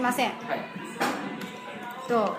[0.00, 0.30] いません。
[0.30, 0.60] はい。
[2.08, 2.36] とは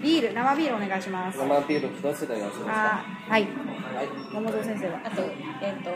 [0.00, 0.02] い。
[0.02, 1.38] ビール生ビールお願いします。
[1.38, 2.94] 生ビール2つでよろしいですか。
[2.96, 3.42] あはい。
[3.42, 3.48] は
[4.02, 4.08] い。
[4.32, 5.00] 桃蔵先生は？
[5.04, 5.22] あと
[5.60, 5.90] えっ、と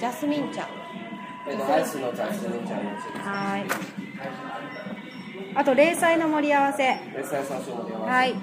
[0.00, 0.68] ジャスミン茶。
[1.46, 3.66] えっとアイスのジャスミン茶はい。
[5.54, 6.82] あと零細の盛り合わせ。
[6.82, 8.12] レッサイ三種盛り合わせ。
[8.12, 8.32] はい。
[8.32, 8.38] と,、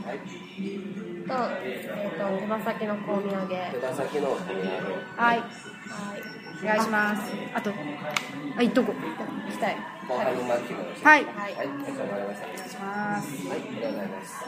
[1.64, 3.80] えー、と手羽先の香味揚げ。
[3.80, 4.62] 手羽先のお土産。
[5.18, 5.40] はい。
[5.40, 5.46] は
[6.18, 7.22] いお願いします。
[7.54, 7.72] あと
[8.58, 8.94] あいっとこ
[9.50, 9.78] 来たい。
[10.08, 11.26] ご飯の巻きもよろしいはい。
[11.26, 11.56] はい。
[11.56, 11.68] はい。
[11.68, 11.86] お願い
[12.70, 13.48] します。
[13.48, 14.46] はい、ありがとうございます。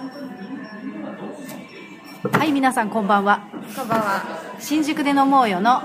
[2.37, 3.41] はい皆さんこんばんは。
[3.75, 4.23] こんばんは。
[4.59, 5.81] 新宿で飲もうよの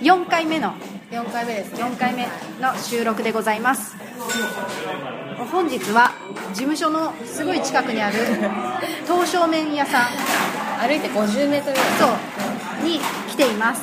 [0.00, 0.74] 4回目の。
[1.10, 1.84] 4回目ですね。
[1.84, 2.26] 4回目
[2.60, 3.94] の収録でございます。
[5.52, 6.12] 本日は
[6.52, 8.16] 事務所のすごい近くにある
[9.06, 10.06] 刀削麺屋さん。
[10.78, 11.88] 歩いて50メートルぐらい。
[11.98, 12.06] そ
[12.82, 12.84] う。
[12.84, 13.80] に来ています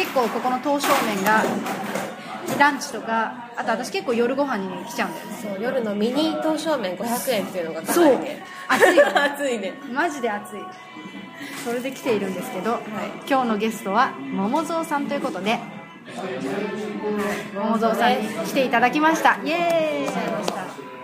[0.00, 1.44] 結構ここの刀削麺が
[2.58, 5.38] ランチとかあと私結構夜ご飯に来ちゃうんだよね。
[5.42, 8.12] そう夜のミニ刀削麺500円っていうのがそう。
[8.12, 9.12] りね熱いよね。
[9.20, 9.74] 熱いね。
[9.92, 10.60] マジで熱い。
[11.62, 12.78] それで来ているんですけど、
[13.28, 15.58] 今日のゲストは桃蔵さんということで
[17.54, 19.38] 桃蔵さんに来ていただきました。
[19.44, 20.99] イエーイ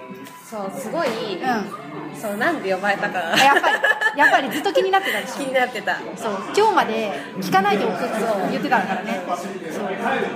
[0.48, 2.16] そうすごい、うん。
[2.16, 3.34] そうなんで呼ばれたか。
[3.34, 3.75] あやっぱり
[4.16, 5.97] やっぱりずっと気になってたでし気ょになってた。
[6.16, 6.39] そう。
[6.56, 8.05] 今日まで聞かないでおくって
[8.52, 9.20] 言ってたからね。
[9.72, 9.89] そう。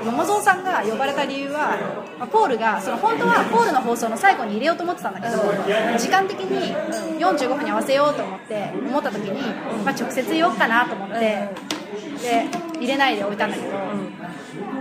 [0.04, 1.78] 桃蔵さんが呼ばれた理由は、
[2.18, 5.36] まあポールがその本当はポールの放送の最後に入れようと思ってたんだけど
[5.96, 6.74] 時間的に
[7.18, 9.40] 45分に合わせようと思って思った時に、
[9.84, 11.18] まあ、直接言おうかなと思って
[12.20, 13.68] で入れないで置いたんだけど、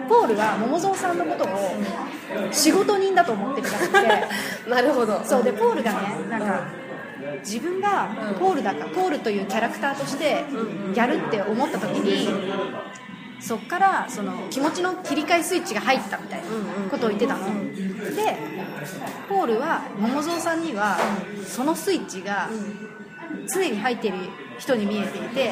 [0.08, 4.08] ポールは桃蔵さんのことを仕事人だと思ってるらしくて。
[4.70, 5.22] なるほど。
[5.24, 5.98] そうでポールがね
[6.30, 6.64] なんか
[7.44, 10.44] 自分がポールだかポールというキャラクターとして
[10.96, 12.30] やるって思った時に
[13.40, 16.46] そっからその気持ちの切り替えスイッチが入ったみたいな
[16.90, 17.46] ことを言ってたの。
[17.46, 18.38] で
[19.28, 20.98] ポールは桃蔵さんには
[21.46, 22.50] そのスイッチが
[23.54, 24.18] 常に入っている
[24.60, 25.52] 人に見えていて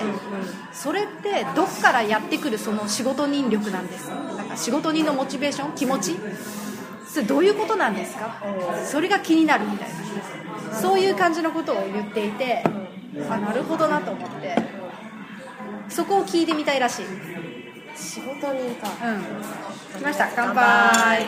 [0.72, 4.15] それってどっからやってくるその仕事人力なんですか？
[4.15, 5.71] なんか仕事人のモチベーション？
[5.73, 6.15] 気持ち？
[7.08, 8.43] それどういうことなんですか？
[8.86, 9.95] それが気になるみたいな。
[10.76, 12.64] そういう感じのことを言っていて
[13.30, 14.55] あなるほどなと思って。
[15.89, 17.05] そこを聞いてみたいらしい。
[17.05, 17.37] うん
[17.95, 18.89] 仕事人か。
[19.98, 20.30] 来ました。
[20.36, 21.26] 乾杯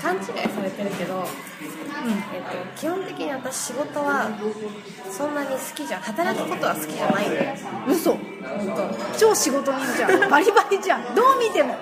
[0.00, 1.24] 勘違いされてるけど、
[2.32, 4.30] えっと、基本的に私仕事は
[5.10, 7.54] そんなに好きじゃ働くことは好きじゃないんだよ
[7.88, 8.12] 嘘。
[8.12, 8.18] 本
[9.18, 10.30] 超仕事人じゃん。
[10.30, 11.14] バリバリじゃん。
[11.14, 11.74] どう見ても。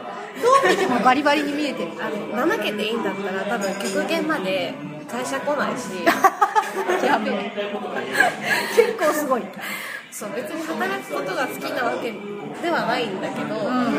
[0.42, 1.92] どう見てもバリバリに見えてる。
[1.96, 4.74] 当あの怠けていいんだったら多分極限まで
[5.10, 6.04] 会社来ないし。
[7.04, 7.52] やべえ。
[8.76, 9.42] 結構すごい
[10.14, 13.90] そう別に働くことが好きなわけではないんだけど、あ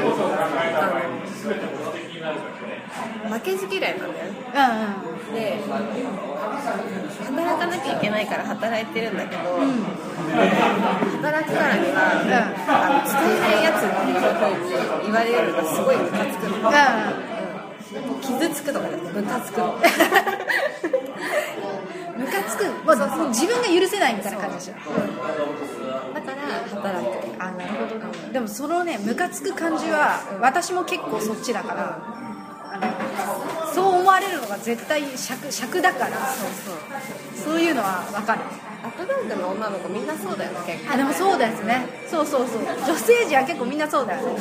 [3.27, 4.39] の負けず嫌いなんだよね。
[4.55, 4.95] うん
[5.27, 5.35] うん。
[5.35, 5.59] で
[7.19, 9.41] 働かなきゃいけないから働いてるんだけど、
[11.17, 14.23] 働くからには、あの使えないやつっていうふ
[14.95, 16.71] うに言われるのがすごいムカつくの、う
[18.17, 19.57] ん、傷つくとかじゃなくてムカつく。
[19.57, 19.75] の
[22.17, 24.73] ムカつく、まあ、自分が許せないみたいな感じでしょ。
[24.73, 25.84] だ
[26.25, 28.05] から働くあなるほど。
[28.07, 31.99] ねでもそのねムカつく感じは私も結構そっちだから
[32.73, 32.77] あ
[33.67, 37.53] のそう思われるのが絶対尺尺だからそうそう。
[37.53, 38.41] そういうのは分かる。
[38.85, 41.87] アップダウンでの女の子みんなそうだよね結構あでもそうですね。
[42.07, 42.61] そうそうそう。
[42.61, 44.35] 女性陣は結構みんなそうだよね。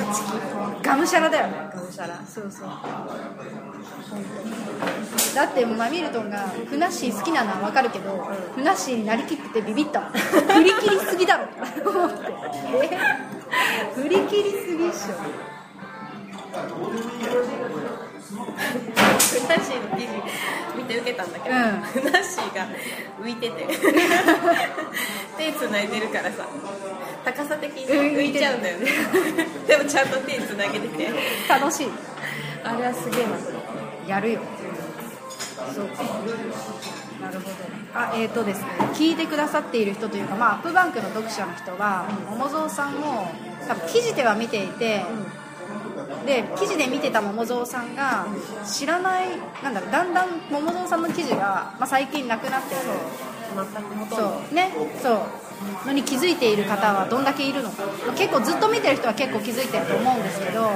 [0.83, 1.53] がむしゃらだよね。
[1.75, 2.69] がむしゃらそうそう。
[5.35, 10.03] だってマミルトンがふなっしー好きなのは分かるけど、ふなっしーになりきっててビビった。
[10.13, 11.47] 振り切りすぎだろ。
[11.83, 12.17] と 思って。
[12.83, 12.99] え
[13.95, 15.15] 振り切りすぎっしょ
[18.35, 20.13] ふなっしーの記事
[20.77, 21.63] 見て受けたんだけど、うん。
[21.83, 22.67] ふなっしーが
[23.23, 23.67] 浮いてて。
[25.39, 26.47] 手つないでるからさ。
[27.25, 28.87] 高さ的に浮いちゃうんだよね。
[29.67, 31.11] でもちゃんと手つなげてて。
[31.49, 31.91] 楽しい。
[32.63, 33.31] あれはすげえな
[34.07, 34.41] やるよ。
[35.75, 36.03] そうか。
[37.23, 38.67] なるほどあえーとですね。
[38.95, 43.31] 聞いてくださっている人というか、まあ、アップバンクの読者の人は、桃蔵さんも
[43.69, 45.05] 多分記事では見ていて、
[46.27, 48.27] で記事で見てた桃蔵さんが
[48.65, 49.29] 知らない
[49.63, 52.75] なんだろうだんだん桃蔵さんの記事が、まあ、最近なくなって
[53.55, 54.55] 全くほとんどそう。
[54.55, 54.73] ね。
[55.03, 55.87] そう。
[55.87, 60.69] のに気づいている方はどんだけいるのか、まあ結構ずっと見てる人は結構気づいてると思うんですけど。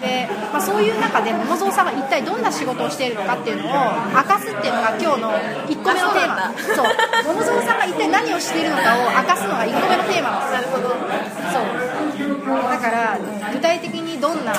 [0.00, 3.72] で、まあ、そういう中で桃蔵さんが一体どんな仕事をしているのかっていうのを
[4.12, 6.50] 明かすっていうのが今日の1個目のテーマ。
[6.50, 6.86] あそう
[7.32, 10.88] 桃蔵さんが一体何をしているのかを明かすのが1個目のテーマなんですなるほど。
[10.88, 12.70] そう。
[12.70, 13.18] だから
[13.52, 14.54] 具体的にどんな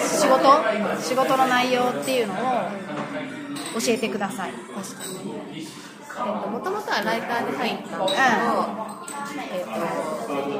[0.00, 0.48] 仕事？
[1.02, 2.36] 仕事の内容っていうのを
[3.78, 4.52] 教えてください。
[4.52, 5.68] 確かに。
[6.50, 8.16] もともとはライターで入ったんだけど、
[9.50, 9.74] えー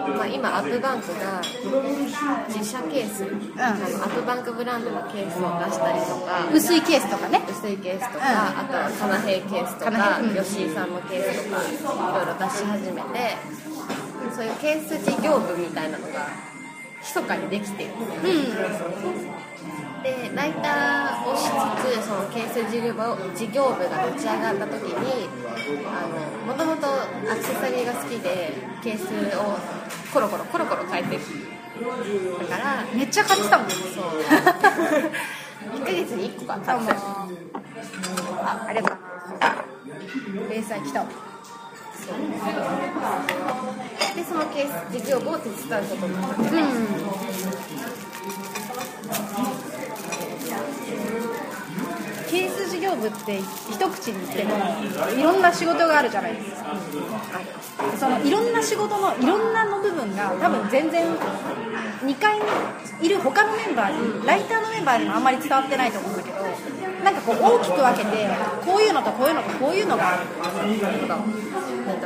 [0.05, 1.41] とまあ、今アップバンクが
[2.49, 3.25] 自社ケース、
[3.57, 7.41] あのアップバンクブランドのケースを出したりとか薄いケースとかね。
[7.49, 8.25] 薄いケースとか、
[8.61, 13.39] あとはカナヘイケースとか、吉井さんのケースとかいろいろ出し始めて
[14.35, 16.53] そういうケース事業部みたいなのが
[17.05, 17.91] 密かにできてる。
[17.91, 17.95] ん。
[20.03, 23.01] でライターをしつつそのケース事業部
[23.35, 25.29] 事業部が立ち上がった時に
[26.47, 28.53] もともとアクセサリーが好きで
[28.83, 29.05] ケース
[29.39, 29.57] を
[30.13, 33.81] コロコロコロコロ変えてだからめっちゃ買ってたもんそう。
[35.75, 36.77] 1ヶ月に1個買った。
[36.77, 38.99] もんあありがとう。
[38.99, 41.07] ございます連載来たわ
[44.15, 47.75] でそのケース事業部を手伝うことになって、うん
[52.35, 54.57] ケース事業部って一口に言っても
[55.17, 56.77] いろんな仕事があるじゃないですか、
[57.97, 61.07] そのいろんな仕事のいろんなの部分が多分全然
[62.03, 62.45] 2階に
[63.07, 66.43] いる他のメンバーにライターのメンバーにもあんまり伝わってないと思うんだけど
[67.05, 68.29] なんかこう大きく分けて
[68.65, 71.25] こういうのとこういうのとこういうのがあるとか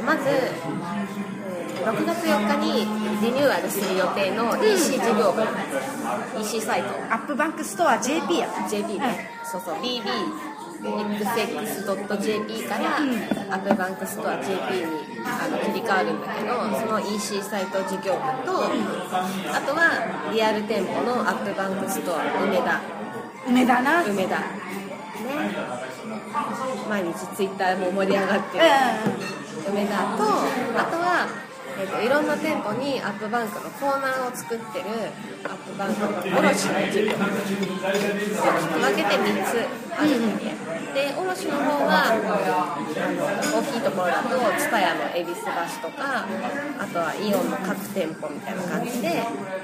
[0.02, 0.24] まず
[1.84, 2.84] 6月4日に
[3.22, 5.44] リニューアルする予定の EC 事業部、う
[6.38, 6.88] ん、EC サイト。
[7.12, 8.48] AppBank Store JP や。
[8.68, 9.76] JP ね、うん、そうそう。
[9.76, 13.10] BBXX.jp から、うん、
[13.52, 14.56] AppBank Store JP に
[15.24, 16.50] あの切り替わるんだけど
[16.80, 18.68] その EC サイト事業部と、あ
[19.66, 22.80] とはリアル店舗の AppBank Store 梅田。
[23.46, 24.04] 梅田な。
[24.04, 24.40] 梅田。
[24.40, 24.46] ね
[26.88, 28.64] 毎日ツイッターも盛り上がってる、
[29.68, 31.26] 梅田とあとは
[31.80, 34.86] えーと、いろんな店舗に AppBank のコーナーを作ってる
[35.44, 37.12] AppBank の卸の事業。
[37.14, 37.22] 分
[38.96, 40.38] けて3つあるん。
[40.38, 40.58] で、
[40.94, 42.16] で卸の方は
[43.54, 45.40] 大きいところだと TSUTAYA の恵比寿
[45.82, 46.26] 橋とか
[46.78, 49.22] あとはイオンの各店舗みたいな感じで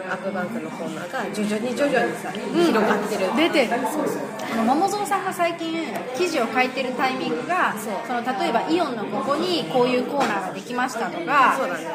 [0.09, 3.25] アップバンクのコーナーが徐々に徐々にさ、広がってる。
[3.37, 3.81] 出てる。
[3.91, 4.35] そうそう。
[4.65, 5.87] 桃園さんが最近
[6.17, 7.75] 記事を書いてるタイミングが
[8.07, 11.87] その例えばイオンのここにこういうコーナーができましたとかそうだね。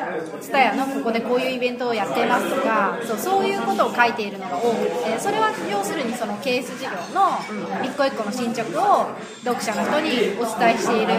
[0.41, 7.39] TSUTAYA のここでこういうイベントをやっていますとかそうそういうことを書いているのが多くてそれは要するにそのケース事業の
[7.85, 9.07] 一個一個の進捗を
[9.43, 10.09] 読者の人に
[10.39, 11.15] お伝えしているっ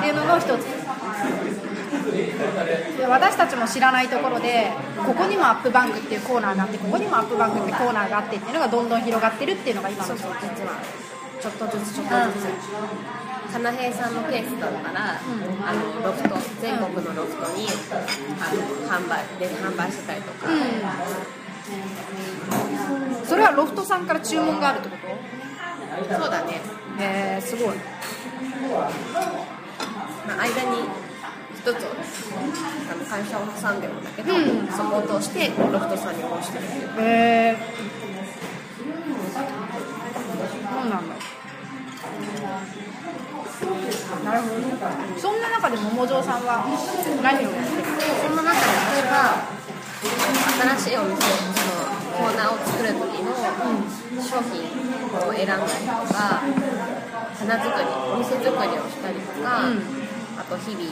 [0.00, 0.64] ていうのの一つ
[3.08, 4.70] 私たちも知らないところで
[5.04, 10.80] ここにもアップバンクっていうコーナーがあってここにもアップバンクってコーナーがあってっていうのがどんどん広がってるっていうのが今のそうそう実は
[11.40, 17.68] ちょっとずつちょっとずつ、かなへいさんのペースだったら、うん、あのロフト全国のロフトに、
[18.40, 20.52] あの販売で販売してたりとか、う
[23.22, 25.06] ん、それはロフトさんから注文があるってこと？
[26.04, 26.60] そうだね。
[26.98, 27.76] へえー、すごい、
[30.26, 30.88] まあ、間に
[31.54, 36.64] 一つあの会社を挟んでるんだけど、うん、そこを通してロフトさんに卸してる。
[36.98, 37.56] へえ
[40.78, 41.14] そうなんだ
[44.24, 44.60] なるほど
[45.18, 46.64] そんな中で桃蔵さんは
[47.22, 47.86] 何をやってる
[48.22, 49.42] そんな中で私は
[50.78, 51.67] 新しいお店その
[52.18, 53.30] コーナーを作る時の
[54.18, 54.66] 商品
[55.22, 56.42] を選んだりとか
[57.38, 60.17] 花作りお店作りをしたりとか、うん。
[60.38, 60.84] あと日々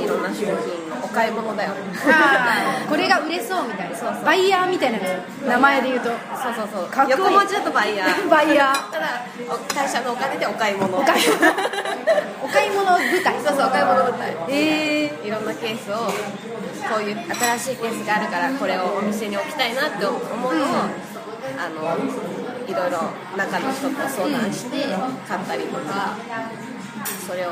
[0.00, 1.72] いろんな商品のお買い物だよ。
[2.88, 4.24] これが売れそうみたいなそうそう。
[4.24, 4.98] バイヤーみたいな
[5.46, 6.08] 名前で言うと。
[6.08, 7.10] そうそうそう。
[7.10, 8.28] 横文字だとバイヤー。
[8.30, 8.90] バイヤー。
[8.90, 9.20] ただ
[9.74, 10.98] 会社のお金でお買い物。
[10.98, 11.52] お買い物。
[12.42, 16.06] お買い物舞台そうそうお買い物舞台ええー、いろんなケースを
[16.88, 20.90] こういう新しいケースがあるからこれをお店に置きたいなって思うのを、うん、
[21.60, 21.96] あの
[22.66, 22.98] いろいろ
[23.36, 24.86] 中の人と相談して
[25.28, 26.16] 買ったりとか、
[27.26, 27.50] それを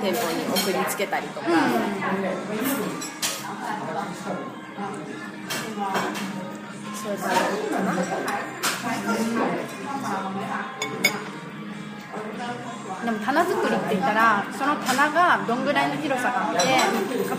[0.00, 1.54] 店舗に送りつけたりとか、うん、
[6.94, 7.92] そういう感じかな。
[13.04, 16.60] でも棚作りって言ったらその棚がどんぐらいの広さがあって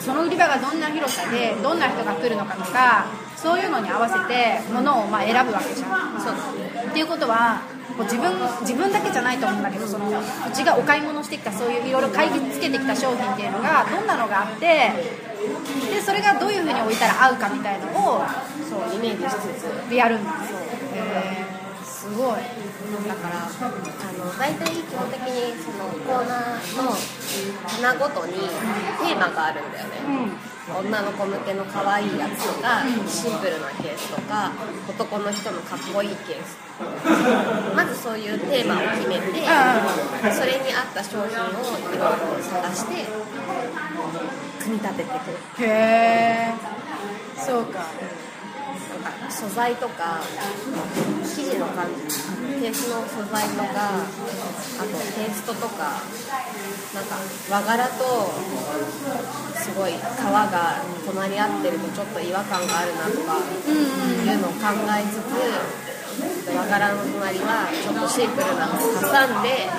[0.02, 5.88] その売り場がどんな広さでどんな人が来るのかとかそういうのに合わせて物をまあ選ぶわけじゃ
[6.18, 6.22] ん。
[6.22, 6.34] そう
[6.90, 7.62] っていうことは
[8.04, 10.12] う自分自分だけじゃないと思うんだけどそのう
[10.54, 14.92] ちがお買い物してきたそういういろいろ買い付けてきた商品っていうのがどんなのがあって
[15.92, 18.22] でそれがどういうふうに置いたら合うかみたいのを
[18.70, 20.60] そうイメージしつつでやるんですよ
[21.84, 22.40] すごい。
[23.08, 23.50] だからあ
[24.14, 26.96] の大体基本的にそのコーナーの
[27.68, 30.12] 棚ごとにテーマがあるんだよね、う
[30.56, 34.52] ん女の子向けの可愛いやつとか、シンプルなケースとか
[34.88, 36.58] 男の人のかっこいいケース
[37.76, 39.24] まずそういうテーマを決めて
[40.34, 43.06] それに合った商品をいろいろ探して
[44.60, 45.66] 組み立ててくる。
[45.66, 46.54] へえ
[47.38, 47.86] そうか。
[49.30, 50.22] 素材とか
[51.24, 52.16] 生地の感じ
[52.62, 56.02] テースの素材とかあとテイストとか
[56.94, 57.16] なんか
[57.50, 58.32] 和柄と
[59.56, 63.38] すごい革が隣り合ってるとちょっと違和感があるなとか
[64.26, 69.70] いうのを考えつつ和柄の隣はちょっとシンプルなのを挟んで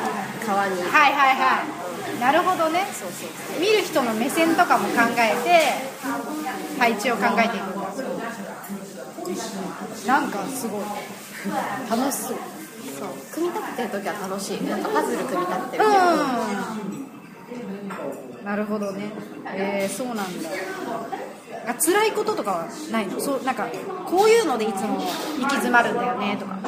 [0.47, 2.21] 革にはいはいはい。
[2.21, 2.87] なるほどね。
[2.93, 3.61] そうそうそう。
[3.61, 5.91] 見る人の目線とかも考えて
[6.79, 7.80] 配置を考えていく
[10.07, 10.81] なんかすごい。
[11.91, 12.37] 楽しそう。
[12.99, 13.09] そう。
[13.35, 15.89] 組み立ててる時は楽しいなんかパズル組み立ててるう
[18.43, 18.45] ん。
[18.45, 19.11] なるほどね。
[19.55, 20.25] えー、そうなんだ。
[21.67, 23.21] あ辛いこととかはないの？
[23.21, 23.67] そうなんか
[24.07, 26.59] こういうのでいつも行き詰まるんだよねとか。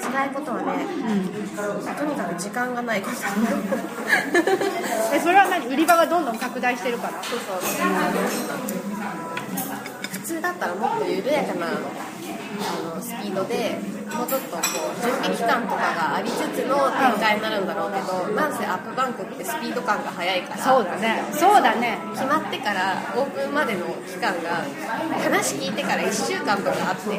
[0.00, 1.28] 辛いことはねうん。
[1.28, 3.16] とにかく時間がないこと。
[5.14, 5.66] えそれは何？
[5.66, 7.22] 売り場がどんどん拡大してるから？
[7.22, 7.58] そうそう。
[7.60, 7.66] 普
[10.28, 11.70] 通だったらもっと緩やかなあ
[12.96, 13.78] のスピードで
[14.12, 21.22] もうちょっとこう準備期間とかがありつつの展開になるんだろうけどなんせアップバンクってスピード感が速いからそうだね。
[21.32, 21.98] そうだね。
[22.12, 24.64] 決まってからオープンまでの期間が
[25.22, 27.10] 話聞いてから1週間とかあって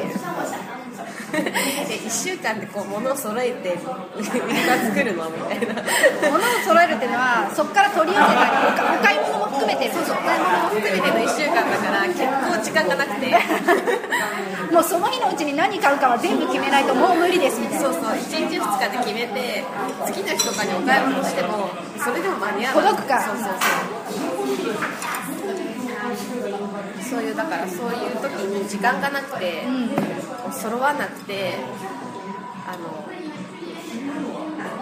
[1.30, 3.78] で1週間でこう物を揃えて
[4.16, 5.30] 売り場作るの？
[5.30, 5.82] みたいな。
[6.30, 8.50] 物を揃えるっていうのはそこから取り寄せたり
[8.98, 10.16] お買い物も含めてそうそう。
[10.16, 13.36] お買い物も含めての1週間だから結構時間がなくて。
[14.72, 17.84] もうその日のうちに何買うかは全部決めないともう無理ですみたいな。
[17.84, 18.02] そうそう。
[18.04, 19.64] 1日2日で決めて
[20.06, 22.94] 次の日とかにお買い物してもそれでも間に合わない。
[22.94, 23.14] 届くか。
[23.16, 23.54] らそうそうそう。
[27.10, 29.64] そういうだからそういう時に時間がなくて、
[30.52, 31.54] 揃わなくて
[32.66, 33.04] あの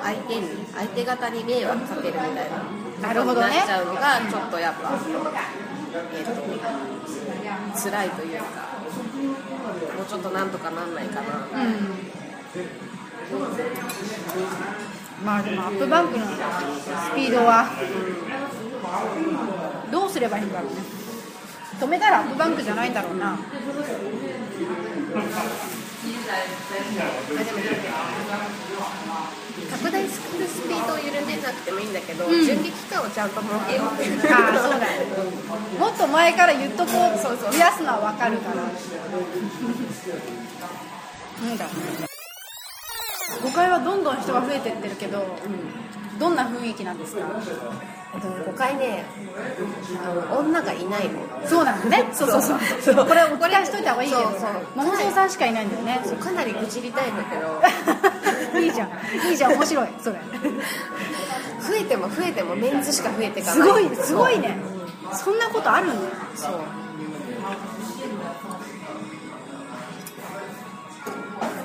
[0.02, 0.42] 相手に
[0.74, 3.56] 相手方に迷惑かけるみたいななるほどね。
[3.58, 4.98] なっちゃうのがちょっとやっぱ、
[6.12, 6.32] えー、と
[7.80, 8.44] 辛いというか
[9.96, 11.28] もうちょっとなんとかなんないかな。
[11.28, 11.78] うん。
[15.24, 16.30] まあでもアップバンクのス
[17.14, 17.66] ピードは
[19.90, 20.80] どうすればいいんだろうね。
[21.80, 23.38] 止めたらアップバンクじゃないんだろうな
[29.70, 32.30] 拡大するスピードを緩めなくてもいいんだけど、ん。
[32.30, 33.86] 準備期間をちゃんと設けよう
[35.80, 38.62] もっと前から言っとこうそうそう増やすのは分かるから。
[38.62, 38.68] な
[41.54, 41.66] んだ
[43.42, 45.36] 誤解はどんどん人が増えてってるけど、
[46.18, 47.22] どんな雰囲気なんですか？
[48.14, 49.04] えっと5回ね
[50.38, 52.08] 女がいないのそうなんだね。
[52.12, 52.58] そうそうそう。
[52.82, 53.06] そう。
[53.06, 54.50] これお伝えしといた方がいいけどそうそう。
[54.76, 56.00] 桃蔵さんしかいないんだよね。
[56.20, 58.58] かなり愚痴りたいんだけど。
[58.60, 58.88] いいじゃん。
[59.28, 59.52] いいじゃん。
[59.52, 60.16] 面白いそれ。
[61.60, 63.68] 増えても増えてもメンズしか増えていかない。
[63.68, 64.56] すごいすごいね。
[65.12, 66.00] そんなことあるんだよ
[66.34, 66.52] そう。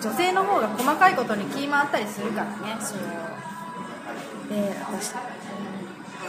[0.02, 2.78] 女性の方が細かいことに気回ったりするからね。
[2.82, 2.98] そう
[4.54, 5.18] で私あ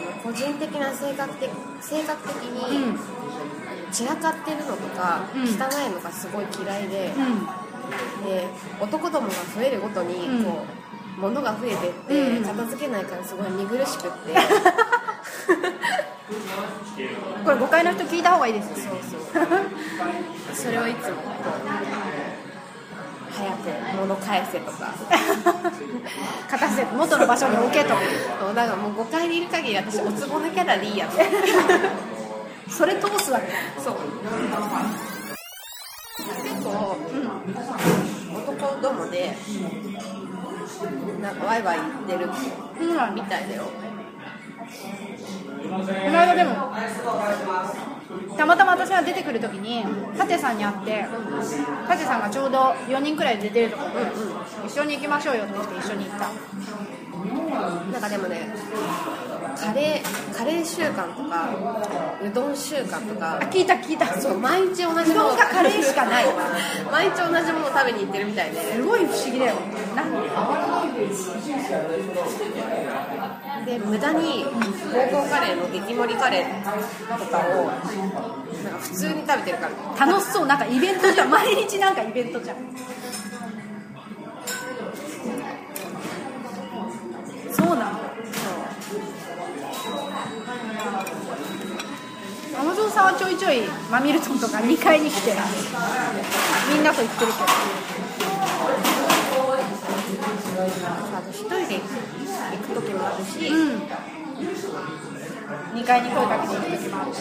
[0.00, 1.50] の個人的な性格的
[1.81, 2.99] 性格的に、うん。
[3.93, 5.43] 散らかってるのとか、うん。
[5.43, 8.25] 汚いのがすごい嫌いで、うん。
[8.25, 8.49] で
[8.81, 10.45] 男どもが増えるごとに、うん。
[10.45, 10.64] こ
[11.19, 14.35] う物が増えてって、うん片付けないからすごい見苦しくって。
[17.45, 18.99] これ誤解の人聞いた方がいいですよそう
[19.35, 19.47] そう。
[20.54, 22.04] それをいつもこう
[23.35, 24.95] 早く物返せとか
[26.58, 27.94] 片せて元の場所に置けと。
[28.40, 31.18] そうだからもう5階にいる限り私おつぼねキャラでいいやと。
[32.70, 33.52] それ通すわけ。
[33.80, 33.94] そう。
[36.42, 36.96] 結構、
[38.37, 39.37] 男どもで
[41.20, 42.30] なんかワイワイ言ってる
[43.14, 43.64] みたいだよ。
[45.64, 46.50] この間でも
[48.37, 49.84] たまたま私が出てくるときに
[50.16, 51.06] 舘さんに会って
[51.88, 52.58] 舘さんがちょうど
[52.88, 54.11] 4人くらいで出てるところで
[54.66, 56.30] 一緒に行きましょうよって言って一緒に行った。
[57.92, 58.52] なんかでもね
[59.56, 61.49] カレーカレー習慣とか
[62.23, 64.20] うどん習慣とか聞いた聞いた。
[64.20, 66.25] そう毎日同じものうどんかカレーしかない。
[66.90, 68.75] 毎日同じものを食べに行ってるみたいで。
[68.75, 69.54] すごい不思議だよ。
[69.94, 70.18] なんで
[73.64, 76.62] で無駄にゴーゴーカレーの激盛りカレー
[77.18, 77.66] とかを
[78.62, 79.68] なんか普通に食べてるか
[79.99, 80.06] ら。
[80.06, 80.47] 楽しそう。
[80.47, 81.30] なんかイベントじゃん。
[81.30, 82.56] 毎日なんかイベントじゃん
[87.52, 87.68] そう。
[87.68, 87.87] なんだ
[92.52, 95.35] 山添蔵さんはちょいちょいマミルトンとか2階に来て
[96.73, 97.44] みんなと行ってるけど。
[101.33, 102.24] 一人で行く
[102.58, 103.82] 時もあるし、うん。
[105.75, 107.18] 2階に声かけて行く時もあるし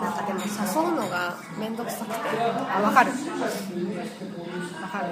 [0.00, 0.46] なんかでも誘
[0.90, 3.12] うのが面倒くさくてあ分かる。
[3.12, 3.20] 分
[4.88, 5.04] かる。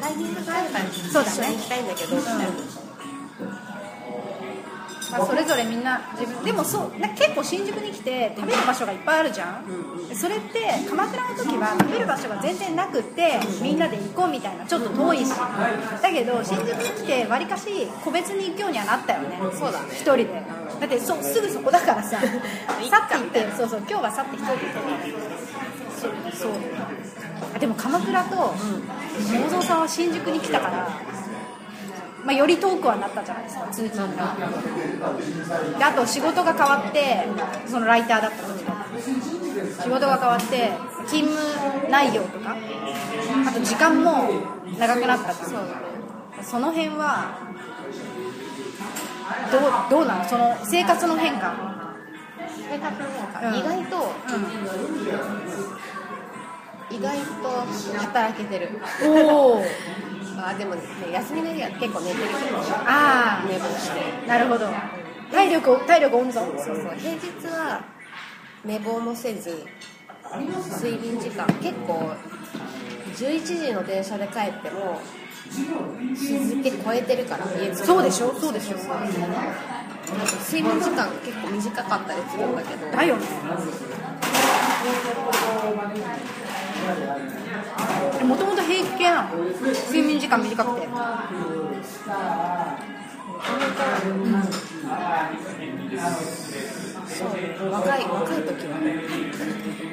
[0.00, 1.36] タイミングがあるからそうだね。
[1.36, 2.44] 一緒に行きたいんだけど、みたいな
[5.12, 9.64] まあ、それぞれみんな自分でもそうな結構新宿に来て食べる場所がいっぱいあるじゃん、
[10.14, 15.32] それって鎌倉の時は食べる場所が全然なくってみんなで行こうみたいなちょっと遠いし。
[16.02, 19.38] だけど新宿に来てわりかし個別に行くようにはなったよね。
[19.52, 19.88] そうだね。
[19.92, 20.42] 一人で。
[20.80, 22.18] だってそすぐそこだからさ。
[22.90, 24.36] さって行ってそうそう今日はさって。
[24.36, 25.12] 一人で行って
[26.00, 26.12] そう。
[26.32, 26.52] そう
[27.54, 30.88] あでも鎌倉と桃蔵さんは新宿に来たから
[32.24, 33.66] まあ、より遠くはなったじゃないですか。
[33.68, 34.36] 通勤が。
[35.78, 37.26] であと仕事が変わって
[37.66, 38.72] そのライターだった時と
[39.82, 40.72] 仕事が変わって
[41.06, 42.56] 勤務内容とか。
[43.48, 44.28] あと時間も
[44.78, 45.32] 長くなった。
[45.34, 45.60] そう。
[46.42, 47.38] その辺は
[49.50, 50.24] どうどうなの？
[50.24, 51.54] その生活の変化。
[52.70, 53.54] 生活の変化、うん。
[53.56, 54.12] 意外と、
[56.90, 58.80] 意外と働けてる。
[59.04, 59.62] おお
[60.48, 60.82] あでも、ね、
[61.12, 64.00] 休みの日は結構寝てるけどあ寝坊して。
[64.24, 64.68] あなるほど。
[65.30, 66.32] 体力体力温存？
[66.32, 66.76] そうそう。
[66.98, 67.84] 平日は
[68.64, 69.64] 寝坊もせず
[70.82, 71.46] 睡眠時間。
[71.60, 72.12] 結構
[73.14, 75.00] 11時の電車で帰っても
[75.50, 78.32] 日付超えてるから家そうでしょ？
[78.34, 78.76] そうでしょ。
[78.78, 82.90] 睡眠時間が結構短かったりするんだけど。
[82.90, 83.26] だよね
[88.24, 89.36] もともと平気系なの
[89.86, 90.88] 睡眠時間短くて。
[97.12, 98.80] そう若い若い時は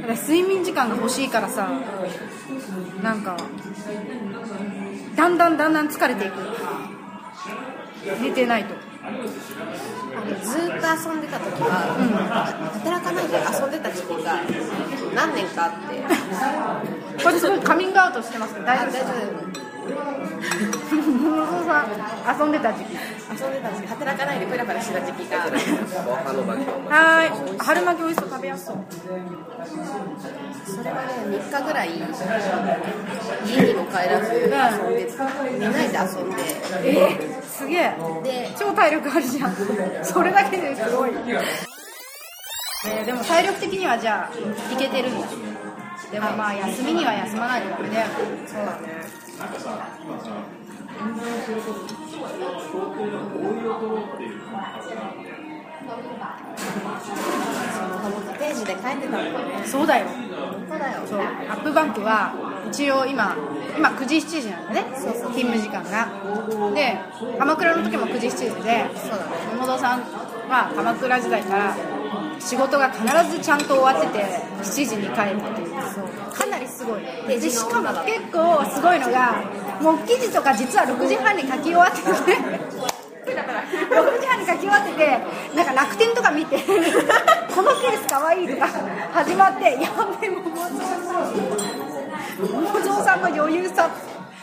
[0.02, 1.70] だから睡眠時間が欲しいからさ
[3.04, 3.38] なんか
[5.16, 6.34] だんだんだんだん疲れていく。
[8.22, 8.76] 寝てないと。
[9.06, 11.70] あのずーっと遊んでた時は、
[12.84, 14.40] 働かないで遊んでた時期が
[15.16, 16.04] 何年かあって
[17.24, 19.10] これすごいカミングアウトしてますけど大丈夫大丈夫
[19.90, 21.88] 桃蔵さん
[22.40, 22.94] 遊んでた時期。
[22.94, 23.00] 遊
[23.50, 23.88] んでた時期。
[23.88, 25.38] 働かないでプラプラしてた時期が。
[25.40, 27.58] はーい。
[27.58, 28.78] 春巻き美味しそう食べやすそう。
[30.66, 31.96] それはね3日ぐらい家
[33.66, 34.56] にも帰らず遊んで
[35.60, 36.42] 寝ないで遊んで。
[36.84, 37.94] えー、すげえ。
[38.24, 39.56] で超体力あるじゃん。
[40.04, 44.36] それだけですごい、えーでも体力的にはじゃあ
[44.74, 45.28] いけてるんだ
[46.12, 48.14] でもまあ休みには休まないとダメだよね
[48.48, 48.66] そう。
[48.66, 48.80] だね
[49.40, 60.08] ホームページで書いてたもんねそうだよ。
[60.70, 61.02] そうだよ。
[61.08, 61.20] そう。
[61.20, 62.34] アップバンクは
[62.70, 63.36] 一応今
[63.78, 64.86] 今9時7時なんだね。
[64.96, 66.10] 勤務時間が。
[66.74, 67.00] で
[67.40, 68.50] 鎌倉の時も9時7時で。
[68.50, 68.90] そうだね。
[69.54, 70.02] 桃蔵さん
[70.50, 71.76] は鎌倉時代から
[72.40, 74.26] 仕事が必ずちゃんと終わってて
[74.62, 75.70] 7時に帰るっていう。
[76.34, 77.02] かなりすごい。
[77.28, 79.44] でしかも結構すごいのが
[79.82, 82.10] もう記事とか実は6時半に書き終わってて。
[83.30, 83.34] 6
[84.20, 85.20] 時半に書き終わってて
[85.56, 88.68] なんか楽天とか見てこのケースかわいいとか
[89.14, 89.80] 始まってや
[90.20, 91.36] べえ桃蔵さん
[92.42, 93.90] 桃蔵さんの余裕さ。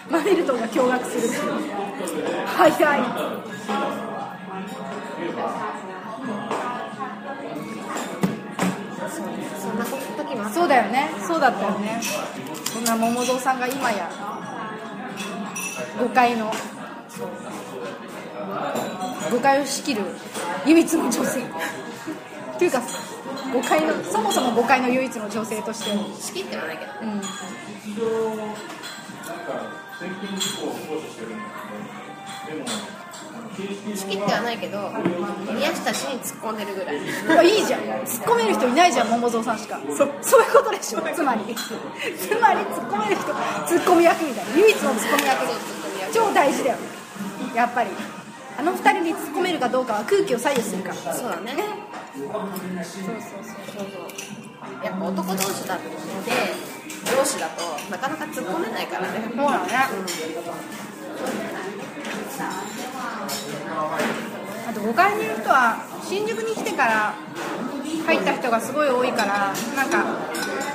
[0.09, 1.35] マリルトンが驚愕する。
[2.47, 3.01] 早い
[9.17, 10.55] そんな時もあった。
[10.55, 11.11] そうだよね。
[11.27, 12.01] そうだったよね。
[12.73, 14.11] そんな桃蔵さんが今や
[15.99, 16.53] 誤解の
[19.31, 20.03] 誤解を仕切る
[20.67, 21.41] 唯一の女性。
[21.41, 22.81] っていうか
[23.53, 27.21] 誤解のそもそも誤解の唯一の女性として仕切ってはないけどうん
[33.95, 34.93] 仕切ってはないけど
[35.53, 36.97] 宮下氏に突っ込んでるぐらい。
[36.97, 37.81] いやいいじゃん。
[37.81, 39.81] 突っ込める人いないじゃん桃蔵さんしか。
[39.89, 41.01] そそういうことでしょ。
[41.15, 41.55] つまり。
[41.55, 44.57] つまり突っ込める人突っ込み役みたいな。
[44.57, 45.47] 唯一の突っ込み役
[46.13, 46.77] 超大事だよ。
[47.55, 47.91] やっぱり。
[48.59, 51.15] あの二人に突っ込めるかどうかは空気を左右するから。
[51.15, 51.55] そうだね。
[52.15, 52.41] そうそう
[52.85, 53.13] そう
[53.77, 53.87] そう
[54.85, 55.89] やっぱ男同士だって
[57.05, 59.21] 上司だとなかなか突っ込めないからね。
[59.29, 59.69] そうだね、
[62.45, 62.53] あ
[64.73, 67.15] と5階にいる人は新宿に来てから
[68.07, 70.05] 入った人がすごい多いからなんか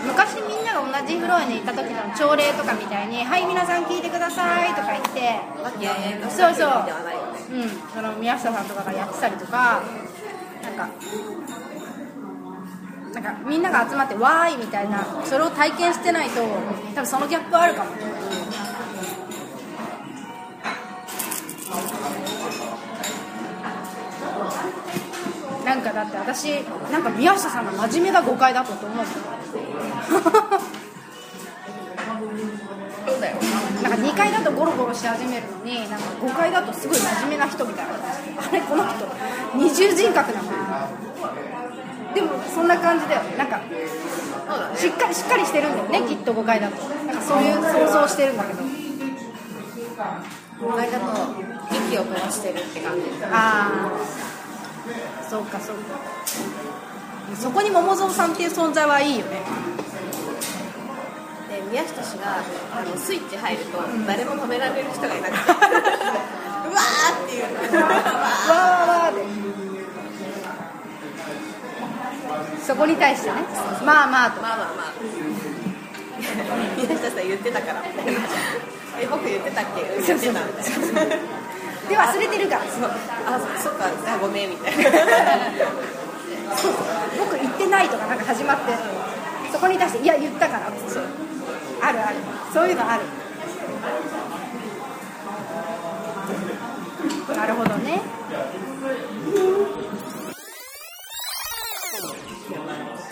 [0.05, 5.39] 昔みんなが同じフロアにいた時の朝礼とかみたいに「はい皆さん聞いてください」とか言って
[6.29, 6.69] そうそう。
[7.51, 9.81] うん、その宮下さんとかがやってたりとか
[10.63, 10.87] なんか
[13.13, 16.41] なんかみんなが集まってわーいみたいなそれを体験してないと
[16.95, 17.97] 多分そのギャップはあるかもね
[26.21, 29.11] 私なんか宮下さんが真面目が誤解だったと思うそ
[33.17, 33.37] うだよ
[33.81, 37.97] なんか2階だとゴロゴロし始めるのになんか5階だとすごい真面目な人みたいなあ
[38.51, 39.07] れこの人
[39.55, 40.49] 二重人格なの
[42.13, 43.59] でもそんな感じだよねなんか
[44.75, 46.75] しっかりしっかりしてるんだよねきっと5階だと。
[47.05, 48.61] なんかそういう想像してるんだけど
[50.59, 51.05] 5階だと
[51.71, 53.01] 息を飛ばしてるって感じ。
[53.23, 53.91] ああ
[55.29, 55.81] そうかそうか。
[57.39, 59.41] そこに桃蔵さんっていう存在はいいよね。
[61.49, 62.37] で宮下氏が
[62.75, 63.77] あのスイッチ入ると
[64.07, 65.39] 誰も止められる人がいなくて。
[65.51, 67.43] うわーっていう。
[67.43, 69.21] わーわーわーで
[72.65, 73.35] そこに対してね。
[73.85, 74.41] まあまあと。
[74.41, 74.93] まあまあまあ。
[76.77, 77.81] 宮下さん言ってたから。
[77.81, 78.19] みたいな
[78.99, 79.81] え僕言ってたっけ？
[80.05, 80.39] 言ってた。
[80.45, 81.15] みたいな
[81.91, 83.85] で忘れてるからそうあそっか。
[83.85, 84.83] あごめんみたいな。
[86.55, 86.73] そう
[87.19, 88.73] 僕言ってないとかなんか始まって。
[89.51, 91.03] そこに対していや言ったからそう
[91.81, 92.15] あるある。
[92.53, 93.03] そういうのある。
[97.35, 98.01] なるほどね。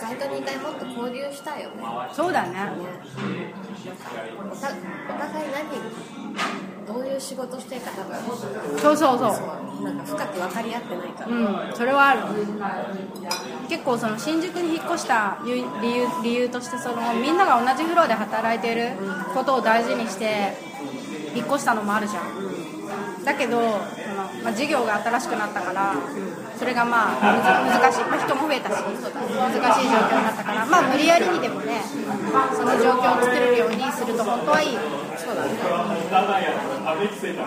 [0.00, 1.82] 回と2回もっと交流したいよね。
[2.12, 2.70] そうだね。
[4.50, 8.16] お互い何どういう仕事してるか多分
[8.78, 9.84] そうそうそう。
[9.84, 12.20] なんか深く分かり合ってないから、うんそれはある。
[13.68, 18.90] 結構その新宿に引っ越した理由理由としてそのみんなが同じフロアで働いてる
[19.32, 20.54] ことを大事にして
[21.34, 22.24] 引っ越したのもあるじゃん。
[23.24, 23.70] だけどその、
[24.42, 25.94] まあ、事業が新しくなったから
[26.58, 28.94] それがまあ難しい、まあ、人も増えたし難
[29.52, 31.80] しい状況になったからまあ無理やりにでもね
[32.54, 34.80] その状況を作れるようにすると本当はいいよ
[35.30, 35.54] そうだね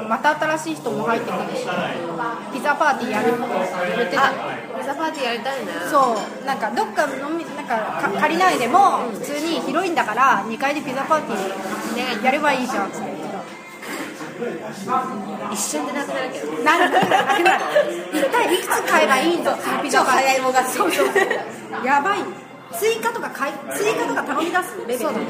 [0.07, 1.67] また新しい人も入ってくるし
[2.53, 3.31] ピザパーティーやる。
[3.31, 3.39] って
[3.97, 4.31] 言ってたあ
[4.79, 5.71] ピザパーティーやりたいね。
[5.91, 6.45] そう。
[6.45, 13.33] なんかどっか飲みなんかか借りないでも普通に広いんだから2階でピザパーティーやればいいじゃんっつって言って
[15.53, 16.51] 一瞬でなくなるけど。
[16.63, 17.09] たなるなる
[17.43, 17.63] なる
[18.13, 21.07] 一体いくつ買えばいいんだピザ早いもがそうそう
[21.85, 22.19] やばい。
[22.79, 24.99] 追加とか買い追加とか頼み出すレベル。
[24.99, 25.25] そうだね。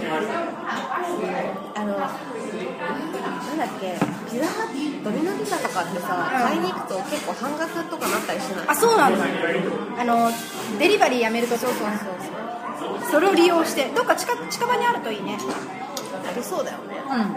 [1.76, 1.98] あの
[3.56, 3.94] なんだっけ
[4.32, 6.42] ピザハッドミノピザとかってさ、うん。
[6.42, 8.68] 買いに行くと結構半額とかなったりしない？
[8.68, 9.24] あそうなんだ。
[9.24, 10.32] あの
[10.80, 12.10] デリバリーやめるとそうそうそ
[12.89, 15.38] うそれを利用してどっか近近場にあるといいね。
[15.38, 16.98] ありそうだよね。
[16.98, 17.36] うん。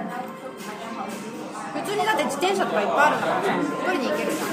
[1.83, 3.53] 普通にだって自転車とかいっぱいあるんだからさ
[3.85, 4.49] 取りに行けるじゃん。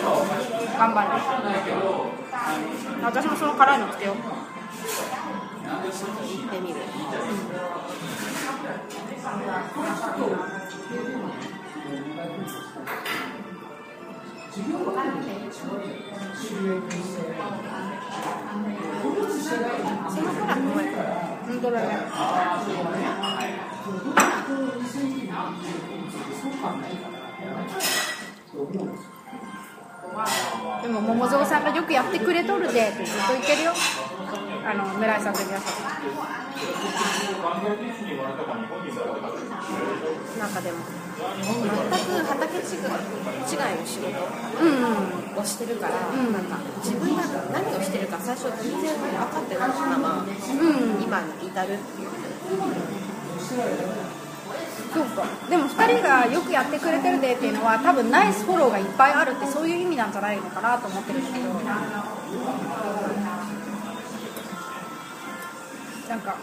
[0.92, 1.10] 頑張る
[3.06, 4.16] 私もその辛いのつけよう。
[4.16, 4.20] 行
[5.80, 6.76] ってみる
[14.54, 15.34] その辛くない
[21.48, 21.88] 本当だね
[30.84, 33.74] でも桃蔵さんがよくやってくれとるでってずっと言ってるよ。
[34.66, 36.04] あの村井さんと宮下さん
[40.40, 40.78] なんかでも
[41.20, 44.08] 全く畑違い違いの仕事
[44.62, 46.32] うんうんをしてるから、ん。
[46.32, 50.28] なんか自分が何をしてるか最初全然分かってないまま、うん
[51.04, 52.10] 今に至るっていう。
[54.94, 55.26] そうか。
[55.50, 61.50] でも2人がよくやってくれてるでっていうのは多分ナイスフォローがいっぱいあるってそういう意味なんじゃないのかなと思ってるんだけど
[66.10, 66.36] なんか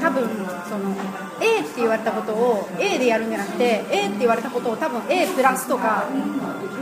[0.00, 0.28] 多分
[0.68, 0.94] その
[1.40, 6.04] A って言われたことを A でやるんじゃなくて A って言われたことを多分 A プラスとか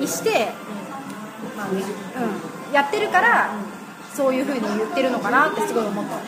[0.01, 0.49] にして、
[2.69, 3.51] うん、やってるから
[4.15, 6.19] そういうふうに言ってるのかなってすごい思った。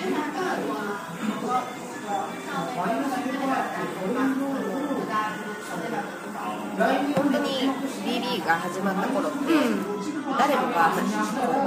[6.81, 7.69] 本当に
[8.05, 10.00] BB が始まった頃って、うん
[10.39, 10.93] 誰もが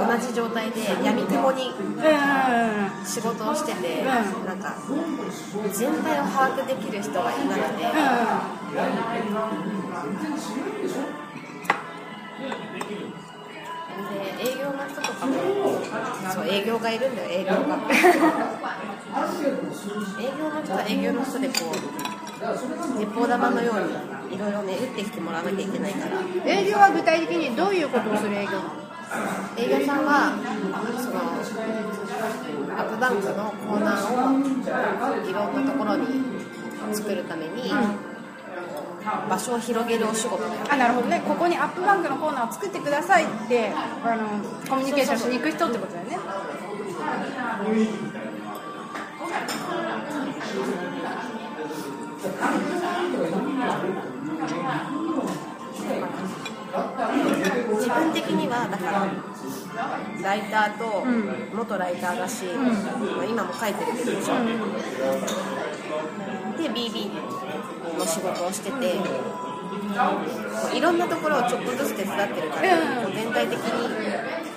[0.06, 1.70] 同じ状態で闇雲に
[3.04, 4.76] 仕事をしてて、んなんか
[5.72, 7.84] 全体を把握できる人がいなくて、
[14.10, 15.32] で営業の人とかも
[16.32, 17.78] そう営業がいるんだよ営業が。
[19.14, 22.13] 営業の人は営業の人でこう
[22.98, 26.20] 鉄砲玉のようにいろいろね打ってきてもらわなきゃいけないから。
[26.44, 28.52] 営業は具体的にどういうことをする営業？
[28.52, 28.84] なの
[29.56, 30.36] 営業さんは
[30.98, 31.20] その
[32.76, 34.02] アップバンクのコーナー
[35.22, 36.06] をいろんなところに
[36.92, 37.72] 作るために、
[39.28, 40.42] 場所を広げるお仕事。
[40.68, 41.22] あなるほどね。
[41.26, 43.72] ここにアップバンクのコーナーを作ってくださいって
[44.04, 44.28] あの
[44.68, 46.18] コミュニケーションしに行く人ってことだよね
[57.74, 59.06] 自分的にはだから
[60.22, 61.04] ライターと
[61.54, 64.10] 元ライターだし、まあ今も書いてるけど、
[66.56, 67.10] で BB
[67.98, 68.96] の仕事をしてて
[70.76, 73.88] いろんなところをちょっとずつ手伝ってるから、こう全体的に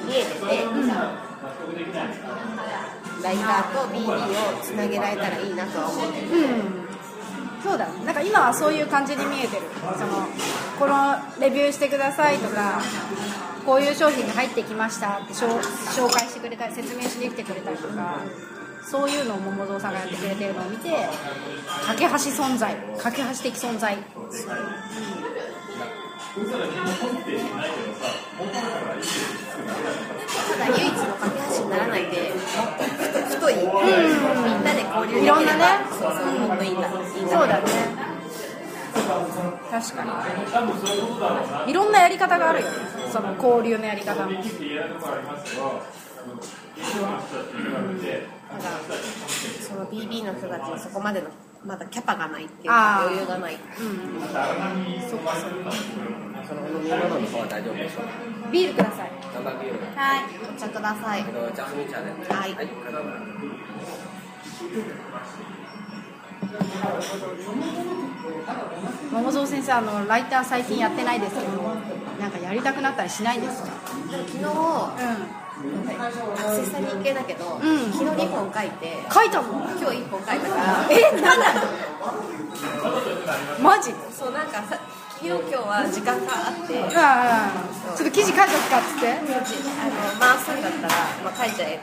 [0.07, 0.45] 見えてて、
[3.23, 6.27] ライターと BB をつなげられたらいいなとは思ってる。
[6.27, 6.86] うん
[7.63, 7.87] そうだ。
[8.05, 9.63] なんか今はそういう感じに見えてる。
[9.97, 10.27] その
[10.79, 12.81] このレビューしてくださいとか
[13.65, 15.47] こういう商品が入ってきましたって紹
[16.11, 18.21] 介してくれたり説明しに来てくれたりとか。
[18.89, 20.89] そういうのを桃蔵さんがやってくれてるのを見て
[21.85, 23.97] 架け橋存在架け橋的存在。
[23.97, 24.01] た
[30.59, 33.65] だ唯一の架け橋にならないで太太い、みん
[34.63, 35.63] なで交流できればいろんなね。
[35.89, 36.89] そうそうもいいんだ。
[36.89, 36.95] そ
[37.43, 37.65] うだね。
[39.69, 40.03] 確か
[41.65, 41.71] に。
[41.71, 42.73] いろんなやり方があるよね。
[43.11, 44.31] その交流のやり方も
[46.77, 48.63] ただ
[49.67, 51.27] その BB の人たちにそこまでの
[51.65, 53.57] まだキャパがないっていうか余裕がない。
[53.57, 55.71] そっかそっか
[56.47, 58.09] その飲み物の方は大丈夫でしょうか。
[58.51, 59.11] ビールください。
[59.95, 60.23] はい。
[60.55, 62.53] お茶くださいえっとジャスミン茶ではい。
[62.53, 62.67] はい。
[69.11, 71.47] 桃蔵先生あのライター最近やってないですけど
[72.19, 73.69] なんかやりたくなったりしないんですか？
[74.09, 74.47] 昨日う
[75.57, 77.59] アクセサリー系だけど、ん。
[77.91, 79.49] 昨日2本書いてん書いたの？
[79.79, 80.87] 今日1本書いたから。
[80.91, 81.45] えなんだ？
[83.61, 83.91] マジ？
[84.11, 84.77] そうなんかさ
[85.19, 86.73] 昨日今日は時間があって。
[87.97, 89.09] ちょっと記事書いとくかっつって。
[89.09, 89.19] あの
[90.19, 90.93] 回すんだったら、
[91.25, 91.79] まあ、書いちゃえ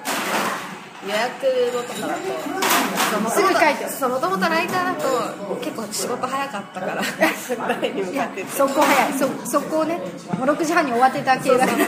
[1.06, 3.30] 予約のとかだと。
[3.30, 7.02] すぐ書いてそうもともとライターだと結構仕事早かったから
[7.68, 8.44] 誰に向いやかって。
[8.46, 9.12] 速攻早い。
[9.12, 9.98] そ速攻ね
[10.38, 11.86] もう6時半に終わってた系だから。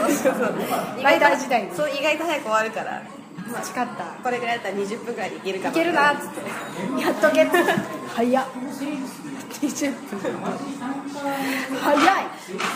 [1.03, 3.01] ライター時代にそう意外と早く終わるから。
[3.63, 3.83] 誓った。
[4.23, 5.71] これぐらいだったら20分ぐらいでいけるかな。
[5.71, 7.01] いけるなっつって。
[7.01, 7.47] やっとけ
[8.15, 8.45] 早っ。
[9.61, 10.19] 20分。
[11.81, 12.27] 早い。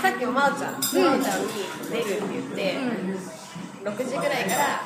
[0.01, 1.47] さっきもまおちゃん、まおちゃんに
[1.91, 2.77] 出るって言って、
[3.83, 4.81] 6時ぐらいから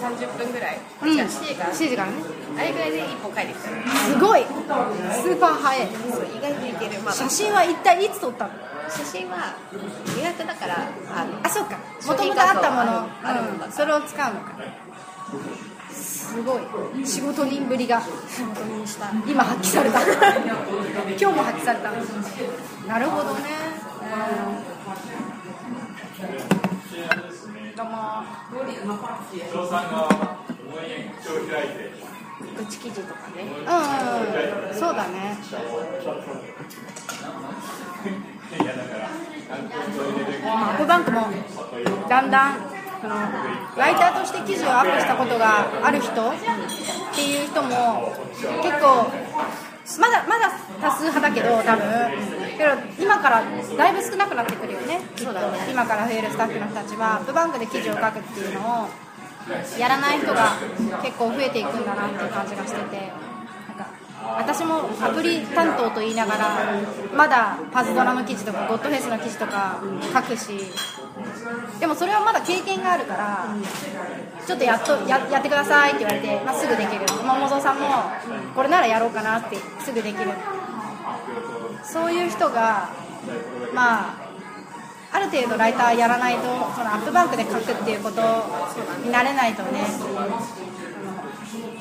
[0.00, 1.08] 30分ぐらい、うん。
[1.08, 2.16] 違う7時から7時からね。
[2.58, 4.44] あれぐらいで1本書いてきたすごい。
[4.44, 5.88] スーパー早い。
[6.12, 8.52] そう意外といける、まあ、写真は一体いつ撮ったの？
[8.90, 9.56] 写真は
[10.18, 11.78] 予約だからあのあそっか。
[12.06, 13.08] もともとあったもの。
[13.64, 14.52] うん、それを使うのか。
[15.90, 17.06] すごい。
[17.06, 18.02] 仕事人ぶりが。
[19.26, 20.02] 今発揮された。
[20.02, 20.12] 今
[21.16, 21.90] 日も発揮された。
[22.86, 23.40] なるほどね。
[26.60, 26.63] うん
[27.76, 27.92] どうも。
[32.56, 33.42] 愚痴記事とかね。
[33.42, 33.50] うん
[34.68, 35.36] うんそうだね。
[40.46, 41.26] アップバンクも
[42.08, 42.60] だんだん
[43.00, 43.14] その
[43.76, 46.14] ライターとして記事をアップしたことがある人っ
[47.14, 48.12] ていう人も
[48.62, 49.10] 結構
[49.98, 51.84] まだまだ多数派だけど多分。
[52.56, 53.42] けど今から
[53.76, 55.00] だいぶ少なくなってくるよね。
[55.14, 55.32] きっと。
[55.70, 58.88] 今から増えるスタッフの人たちはアップバンクで記事を書くっていうのを
[59.78, 60.52] やらない人が
[61.02, 63.12] 結構増えていくんだなっていう感じがしてて
[64.36, 66.80] 私もアプリ担当と言いながら
[67.14, 69.82] まだパズドラの記事とかゴッドフェイスの記事とか
[70.12, 70.48] 書くし
[71.78, 73.54] でもそれはまだ経験があるから
[74.46, 77.06] ちょっとやっとややってくださいって言われて、まあ、すぐできる。
[77.24, 77.86] 桃蔵さんも
[78.54, 80.30] これならやろうかなってすぐできる。
[81.82, 82.90] そういう人が
[83.72, 84.24] まあ
[85.12, 86.48] ある程度ライターやらないとそ
[86.82, 88.20] のアップバンクで書くっていうこと
[89.04, 89.84] になれないとね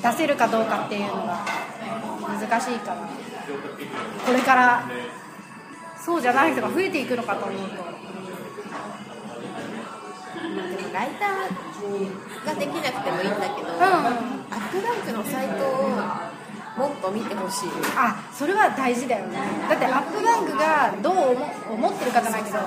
[0.02, 1.46] 出せるかどうかっていうのが
[2.28, 2.98] 難しいから。
[4.26, 4.84] これから
[6.04, 7.76] そうじゃない人が増えていくのかと思うと。
[7.76, 7.82] で
[10.84, 11.30] もライター
[12.46, 13.74] ができなくてもいいんだけど、うん
[14.54, 15.90] アップバンクのサイトを
[16.78, 17.70] もっと見てほしい。
[17.96, 19.38] あそれは大事だよね。
[19.70, 22.60] だってアップバンクがどう思思ってるかじゃないけど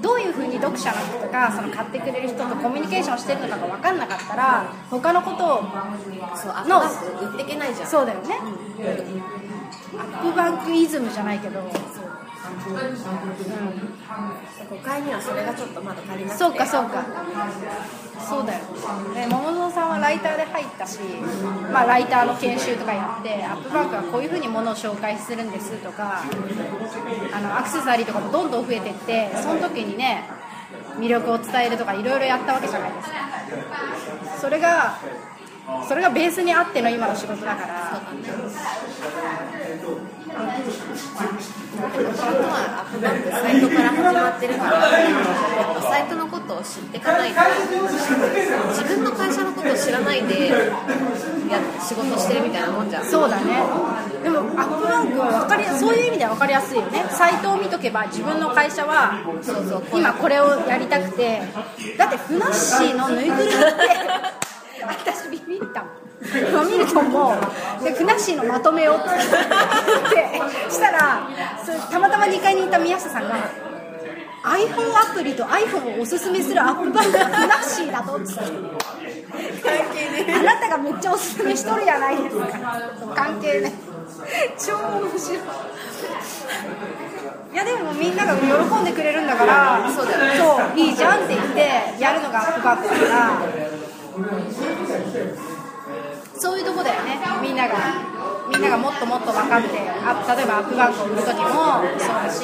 [0.00, 5.58] どういうふうに読者の人がその買ってくれる人とコミュニケーションしてるのかが分かんなかったら他のことを
[6.36, 7.88] そうアップっていけないじゃん。
[7.88, 8.38] そうだよね。
[9.98, 11.60] アップバンクイズムじゃないけど
[14.70, 17.04] 5階にはそれがちょっとまだ足りなくてそうかそうか。
[18.28, 18.64] そうだよ。
[19.14, 21.00] で桃園さんはライターで入ったし、
[21.72, 26.22] まあ、ライターの研修とかやってアップバンクはこういうふうにものを紹介するんですとか
[27.32, 30.28] あのアクセサリーとかもどんどん増えてってその時にね
[30.98, 33.16] 魅力を伝えるとかいろいろやったわけじゃないですか。
[34.40, 34.98] それが
[35.88, 38.02] それがベースにあっての今の仕事だから。
[40.36, 40.44] は
[42.80, 44.80] アップバンクサイトから始まってるから
[45.82, 47.40] サイトのことを知っていかないと
[48.70, 50.58] 自分の会社のことを知らないでや
[51.80, 53.04] 仕事してるみたいなもんじゃん。
[53.04, 53.62] そうだね。
[54.22, 57.04] でもアップバンクは分かりやそういう意味では分かりやすいよね。
[57.10, 59.18] サイトを見とけば自分の会社は
[59.92, 61.42] 今これをやりたくて。
[61.96, 63.58] だってふなっしーのぬいぐるみって
[66.38, 67.34] ったもん今見るとも
[67.80, 67.84] う。
[67.84, 68.94] でふなっしーのまとめを。
[68.96, 69.08] って
[70.70, 71.28] したら
[71.90, 73.34] たまたま2階にいた宮下さんが
[74.42, 78.32] iPhone アプリと iPhone をおすすめするアップバンクがふなっしーだとって
[80.32, 82.46] あなたがめっちゃおすすめしとるじゃないですか。
[83.14, 83.72] 関係ね。
[84.58, 85.38] 超面白い。
[87.52, 88.46] いやでもみんなが喜
[88.82, 90.06] んでくれるんだからそう
[90.78, 91.60] いいじゃんって言って
[92.00, 93.32] やるのがアップバックだから
[96.40, 97.20] そういうとこだよね。
[97.42, 97.76] みんなが
[98.50, 99.68] みんながもっともっと分かって
[100.02, 101.44] あ例えばアップバックを売る時も
[102.00, 102.38] そうだし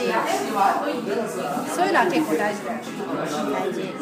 [1.74, 2.78] そういうのは結構大事だよ。
[3.52, 3.94] 大事。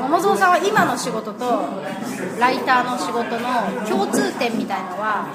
[0.00, 1.44] 桃蔵さんは今の仕事と
[2.40, 5.28] ライターの仕事の共通点みたいのは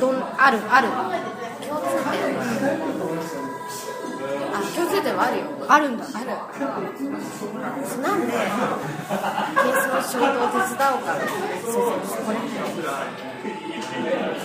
[0.00, 0.88] どんあるある？
[1.68, 3.47] 共通点
[4.58, 5.44] あ共通点はあるよ。
[5.68, 6.04] あるんだ。
[6.04, 11.14] あるなんでケースの仕事を手伝おうか
[11.64, 11.72] そう
[12.06, 12.38] そうこれ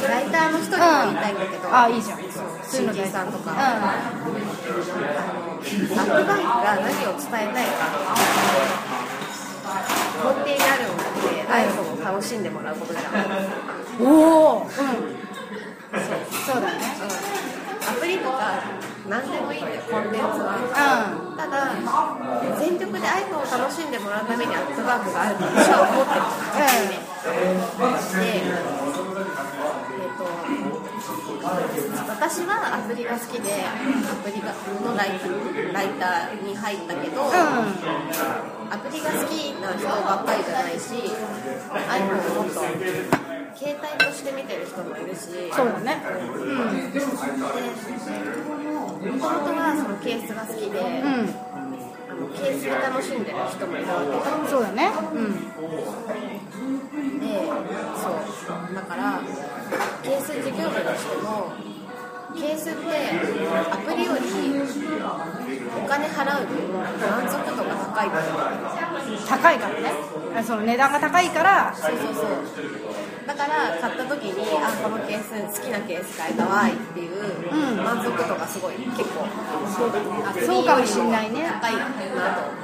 [0.08, 2.19] ライターの人にも言いたいんだけど、あいいじゃん
[2.63, 3.58] そういうのさんとか、うア
[5.63, 7.82] ップバンクが何を伝えたいか
[10.23, 16.80] 根底にあるのって iPhone を楽しんでもらうことじゃん、おおうんそうだね
[17.89, 18.62] アプリとか
[19.10, 21.76] 何でもいいんだよコンテンツは、うただ
[22.60, 26.24] 全力で iPhone を楽しんでもらうためにアップバンクがあると私は思ってる
[26.88, 27.04] で、
[28.24, 28.63] えー、
[30.16, 30.24] と
[32.08, 33.76] 私はアプリが好きでア
[34.24, 35.20] プリがのライ
[35.74, 41.12] ライターに入ったけど、アプリが好きな人ばっかりじゃないし
[41.92, 42.62] iPhone をもっと
[43.56, 46.02] 携帯として見てる人もいるしそうだね。
[46.94, 47.00] で
[49.12, 50.86] もともとはそのケースが好きで、うん。
[51.52, 54.00] あのケースで楽しんでる人もいるわ
[54.44, 54.92] けそうだね。
[55.13, 55.34] うん。
[57.20, 57.26] で
[58.00, 58.76] そう。
[58.76, 59.22] だから
[60.04, 61.52] ケース事業部としても
[62.36, 62.80] ケースって
[63.72, 64.22] アプリより
[65.78, 66.84] お金払う分満
[67.30, 68.24] 足度が高いから。
[69.28, 69.91] 高いからね。
[70.36, 71.74] あその値段が高いから。
[71.76, 72.26] そうそうそう。
[73.28, 77.13] だから買った時にあこのケース好きなケース買えたわいっていう
[77.52, 79.26] うん満足度がすごい結構
[80.46, 81.46] そうかもしんないね。
[81.62, 81.93] 高いなと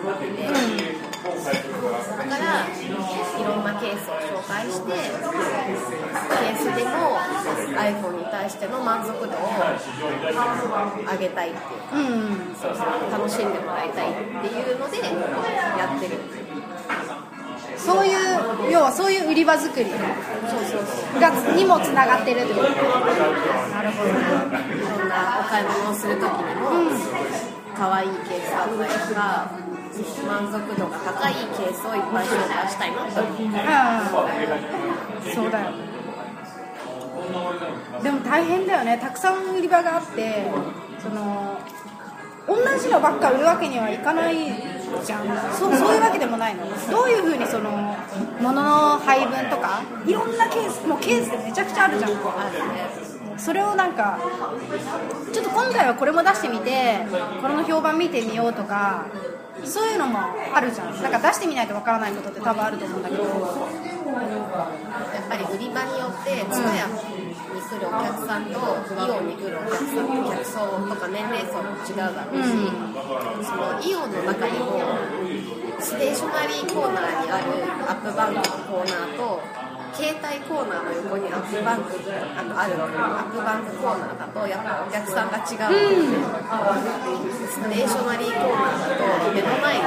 [0.01, 0.27] 思って。
[0.27, 7.19] て、だからいろんなケースを紹介してケースでも
[7.77, 9.27] iPhone に対しての満足度を
[11.11, 12.53] 上げたいっていううんうん
[13.11, 16.15] 楽しんでもらいたいっていうのでやってる
[17.77, 19.11] そういう要はそう。
[19.11, 19.85] いう売り場作り
[21.19, 22.41] がにもつながってる。
[22.41, 26.69] ってことなるほどいろんなお買い物をする時にも
[27.75, 29.51] 可愛いケースだったりとか
[30.27, 33.11] 満足度が高いケースをいっぱい紹介したいなと
[35.33, 35.71] そうだよ
[38.01, 38.97] でも大変だよね。
[38.97, 40.49] たくさん売り場があって
[41.01, 41.59] その
[42.47, 44.35] 同じのばっか売るわけにはいかない
[45.05, 45.27] じゃん。
[45.53, 46.65] そうそういうわけでもないの。
[46.89, 47.95] どういうふうにその
[48.41, 52.11] 物の配分とかいろんなケースもうケースでめちゃくちゃあるじゃん。
[52.11, 52.15] あ
[52.49, 52.87] るね
[53.37, 54.19] それをなんか
[55.31, 57.05] ちょっと今回はこれも出してみて
[57.41, 59.05] これの評判見てみようとか
[59.65, 60.19] そういうのも
[60.53, 61.01] あるじゃん。
[61.01, 63.23] なんか出してみないとわからないことって多分あると思うんだけど。
[63.23, 63.27] や
[65.21, 66.97] っぱり売り場によってツヤに
[67.61, 72.49] 来るお客さんとイオンに来るお客さんと客層とか年齢層も違うだろうし、
[73.45, 74.65] そのイオンの中にも
[75.79, 77.45] ステーショナリーコーナーにある
[77.87, 79.41] AppBank のコーナーと
[79.99, 89.83] 携帯コーナーの横に AppBank あのある AppBank コーナーだとやっぱお客さんが違うので、ステーショナリーコーナーだと目の前に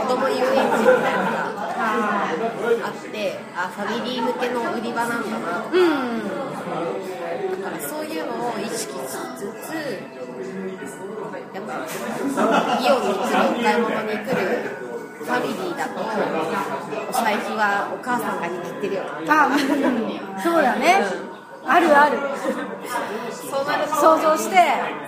[0.00, 1.84] 子供遊園地みたいなのが
[2.86, 6.54] あってあファミリー向けの売り場なんだなとかうん
[7.64, 8.88] からそういうのを意識し
[9.36, 9.72] つつ
[11.54, 11.86] やっぱ
[12.80, 14.83] イオンに次お買い物に来る
[15.24, 16.00] ファミリーだと
[17.08, 19.02] お財布はお母さんが握ってるよ。
[19.28, 19.58] あうん。
[20.42, 21.00] そうだね。
[21.66, 22.18] あるある。
[23.32, 24.56] そうなると想像して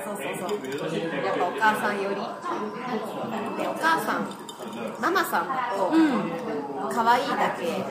[0.05, 0.57] そうそう
[0.89, 1.05] そう。
[1.25, 2.17] やっぱお母さんより。
[2.17, 4.27] でお母さん
[5.01, 6.33] ママさんだとうん
[6.91, 7.85] 可愛いだけ。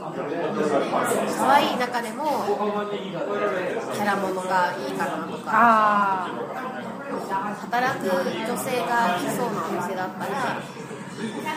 [0.00, 2.24] 可愛い中でも
[3.92, 5.50] キャラものがいいかなとか。
[5.52, 6.26] あ
[7.18, 10.62] 働く女性が来そうなお店だったら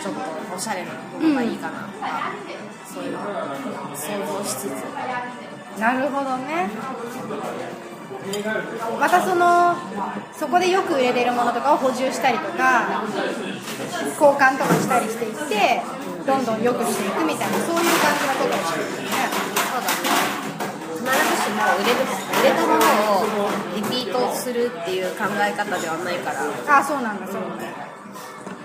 [0.01, 1.87] ちょっとおしゃれなものがいいかな。
[1.87, 2.31] とか、
[2.85, 3.23] そういうのを
[3.95, 5.53] 想像しつつ。
[5.79, 6.69] なるほどね
[8.99, 9.75] またその
[10.31, 13.03] そこでよく売れてるものとかを補充したりとか
[14.19, 15.81] 交換とかしたりしていって
[16.25, 19.12] どんどん良くしていくみたいなそういう感じのことをしてる
[21.63, 21.99] ずしも売れる
[22.41, 27.65] 売れたものをリピートするっていう考え方ではないからあそうなんだそうなんだ。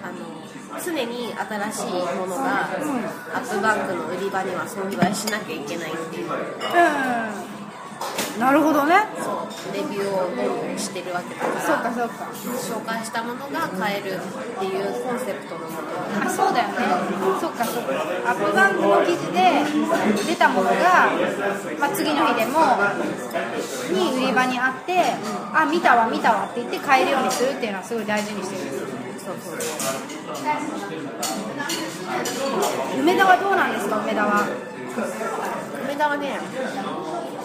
[0.03, 6.30] あの常に新しいものがアップバンクの売り場には存在しなきゃいけないっていう。
[6.30, 6.34] う
[7.55, 7.57] ん
[8.39, 8.95] なるほどね。
[9.18, 12.30] そうレビューをどんどんしてるわけだからそうかそうか。
[12.32, 14.18] 紹介したものが買えるっ
[14.59, 15.89] ていうコンセプトのもの。
[16.24, 16.74] あそうだよね。
[17.41, 17.91] そっかそっか。
[18.30, 19.64] アップバンクの記事で
[20.30, 21.11] 出たものが、
[21.78, 22.61] まあ、次の日でも
[23.91, 25.03] に売り場にあって
[25.53, 28.70] あ見たわ見たわって言って買えるようにするっていうのはすごい大事にしてる。
[29.18, 29.59] そうそう。
[33.01, 34.47] 梅田はどうなんですか梅田は。
[35.84, 36.39] 梅田はね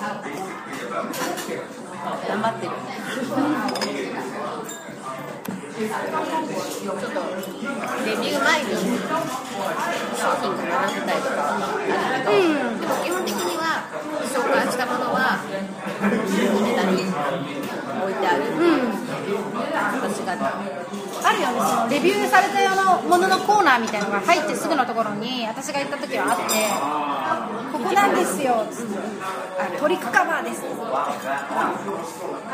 [0.03, 0.11] 頑
[2.41, 2.71] 張ってる
[5.73, 7.07] ちょっと
[8.05, 8.83] レビュー前に商
[10.41, 11.59] 品が並んでたりとかあ
[12.19, 13.87] るけど、うんでも基本的には
[14.27, 15.39] 紹介したものは
[16.01, 17.07] 梅田に
[18.03, 18.91] 置いてあるうん
[20.01, 20.35] 形が
[21.23, 29.42] あるよねそのレビューされたよのもののコーナーみたいなのが入ってすぐのところに私が行った時はあってここなんですよつって。
[29.59, 30.63] あトリックカバーです。
[30.65, 31.31] あった？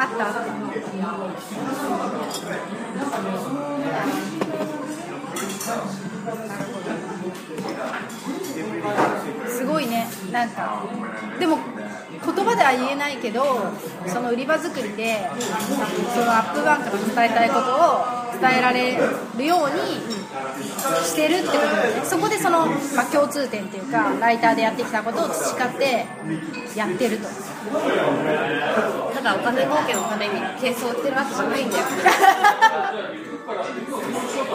[0.02, 0.30] あった
[9.50, 10.08] すごいね。
[10.32, 10.84] なんか
[11.39, 13.43] でも言葉では言えないけど
[14.08, 15.28] その売り場作りで
[16.14, 18.98] そのアップバンクの伝えたいことを伝えられ
[19.38, 19.76] るように
[21.04, 22.06] してるってことだよね。
[22.06, 26.06] そこでその、まあ、共通点っていうかライターでやってきたことを培って
[26.76, 27.28] やってると。
[29.14, 31.84] ただお金儲けのためにケースを売ってるわけじゃないんだよ。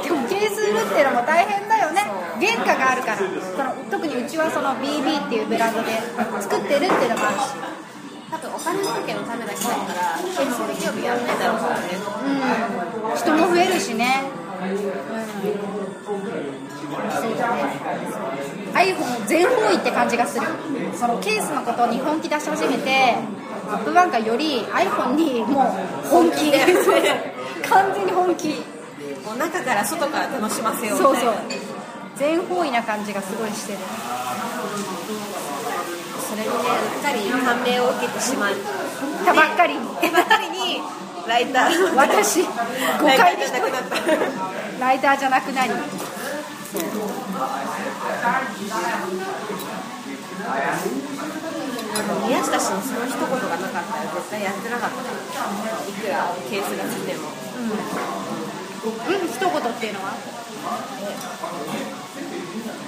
[0.04, 2.06] でもケース売るっていうのも大変だよね。
[2.40, 3.16] 原価があるから。
[3.16, 3.22] そ
[3.64, 6.00] の特にうちはその BB っていうブランドで
[6.40, 7.73] 作ってるっていうのもあるし
[8.34, 11.86] 多分お金儲けのためだけだったらケース売り興味やらないだろうからね。
[13.06, 13.16] うん。
[13.16, 14.24] 人も増えるしね。
[14.60, 14.78] うん。
[17.14, 17.62] そうだね
[18.74, 20.46] iPhone 全方位って感じがする。
[20.96, 23.14] そのケースのことを日本気出し始めて
[23.70, 25.72] アップバンクはより iPhone にも
[26.04, 26.50] う本気。
[26.50, 26.58] で
[27.70, 28.48] 完全に本気。
[29.24, 31.34] もう中から外から楽しませようみたいなそうそう。
[32.16, 33.78] 全方位な感じがすごいしてる
[36.34, 38.54] それにねうっかり感銘を受けてしまう
[39.24, 39.80] たばっかりに。
[39.86, 40.82] ばっかりに
[41.28, 42.50] ライター私誤
[43.06, 43.94] 解ーじゃなくなった。
[44.80, 45.70] ライターじゃなくなり。
[52.26, 54.96] 宮下氏のその一言がなかったら絶対やってなかった。
[55.88, 57.30] いくらケースが好きでも
[58.84, 60.10] うん一言っていうのは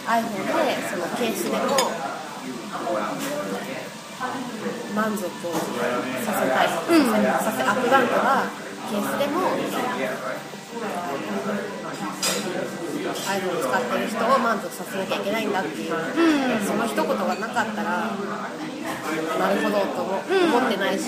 [0.06, 1.76] ？iPhone でそのケースでも
[4.94, 8.48] 満足をさせたい、うんさせアップバンクは
[8.90, 9.40] ケースでも
[13.06, 15.60] iPhone を使ってる人を満足させなきゃいけないんだ。
[15.60, 15.92] っていう、
[16.66, 18.10] その一言がなかったら
[19.38, 21.02] なるほどと思,、思ってないし、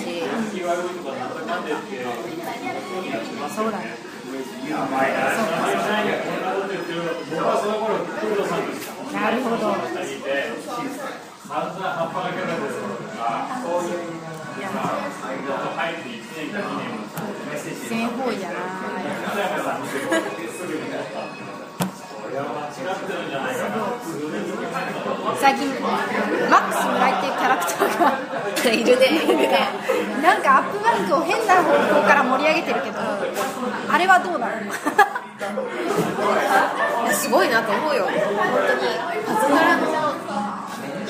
[3.55, 3.79] そうだ。
[3.79, 4.09] ね
[9.13, 9.75] なるほど
[17.89, 18.59] 全方位やな
[25.41, 25.89] 最近マ
[26.59, 27.89] ックス村井っていうキャラクター
[28.65, 29.05] がいるね。
[30.23, 34.53] なんかアップバンクを変な方向から盛り上げてるけどあれはどうなの？
[37.15, 38.83] すごいなと思うよ本当に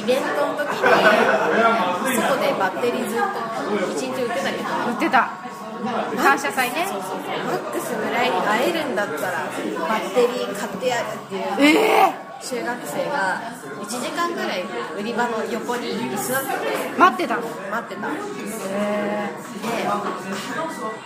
[0.08, 0.80] ベントの時に
[2.16, 3.28] 外でバッテリーずっと
[3.92, 4.88] 1日売ってたりとか。
[4.88, 5.28] 売ってた。
[6.16, 6.86] 感謝祭ね。
[6.88, 11.42] マックス村井に会えるんだったらバッテリー買ってやるっていう。
[11.60, 11.76] え
[12.08, 13.42] え中学生が
[13.82, 14.62] 1時間ぐらい
[14.96, 16.88] 売り場の横に居座ってて。
[16.96, 17.36] 待ってた。
[17.36, 18.08] の待ってた。
[18.08, 18.16] で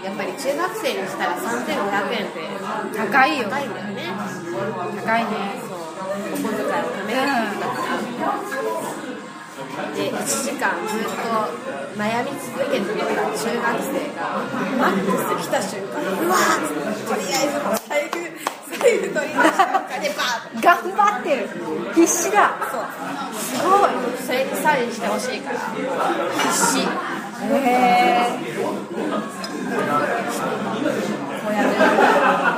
[0.04, 2.38] やっぱり中学生にしたら3500円って
[2.98, 3.48] 高いよ。
[3.48, 4.06] 高いんだよね。
[5.04, 5.30] 高いね。
[5.68, 5.82] そう。
[6.12, 7.91] お小遣いを貯めてだから
[9.94, 11.18] で1時間ずっと
[11.96, 14.02] 悩み続けてた中学生。
[14.16, 14.18] が
[14.78, 16.68] マックス来た瞬間うわー
[17.08, 17.54] とりあえず
[17.88, 18.12] 財布
[18.78, 21.36] 財布取り出してお金バーッ頑張って。
[21.36, 21.48] る
[21.94, 22.56] 必死だ。
[22.70, 22.80] そう。
[23.38, 23.90] すごい
[24.24, 25.58] それにサインしてほしいから。
[25.58, 26.80] 必死。
[26.80, 26.84] へ
[27.42, 28.42] え
[31.42, 32.51] こうや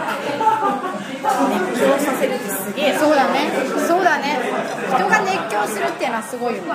[1.84, 3.50] 狂させるってすげえなそうだね。
[3.86, 4.40] そうだね。
[4.96, 6.68] 人が熱狂するっていうのはすごいよね。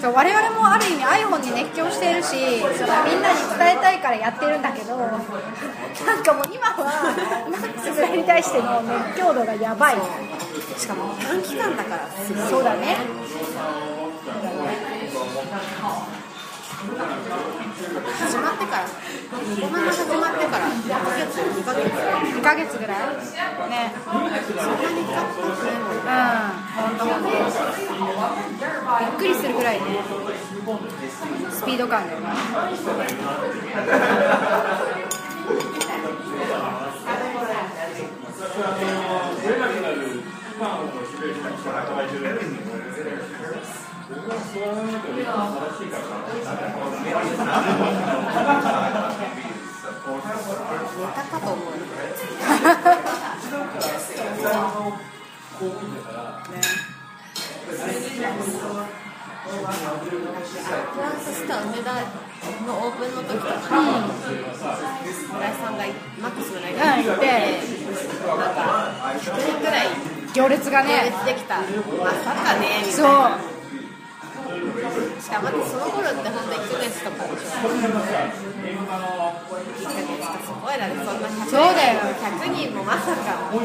[0.00, 5.10] そう我々もある意味 iPhone に熱狂してるしそのみんなに伝えたいからやってるんだけどなん
[6.22, 9.96] かもう今はマックスに対しての熱狂度がやばい。
[10.76, 12.96] しかも短期間だからすごいそうだね
[16.84, 18.84] 始まってから。
[19.48, 20.68] ニコママ始まってから。
[20.68, 21.88] 1ヶ月2ヶ月。
[22.36, 23.16] 2ヶ月ぐらい？
[23.70, 23.94] ね。
[24.04, 25.24] そんなに経った？
[25.24, 26.06] くないもんうん
[26.76, 27.28] 本当本当
[29.00, 29.82] びっくりするぐらいね。
[31.50, 32.26] スピード感だよね
[45.14, 45.24] ネ
[51.14, 51.74] タかと思う
[59.44, 61.92] フランススタ梅田
[62.66, 64.02] のオープンの時とかに
[65.32, 65.84] 村井さんが
[66.20, 67.26] マックス村井うんが行って
[68.26, 69.86] なんか100人ぐらい
[70.34, 73.53] 行列が行列できたまさかねみたいそう
[75.24, 77.96] しかまずその頃って本当1ヶ月とかでしょ1ヶ
[79.88, 82.00] 月かすごいだねそんな100人そうだよ。
[82.12, 83.48] 100人もまさか。
[83.50, 83.64] 本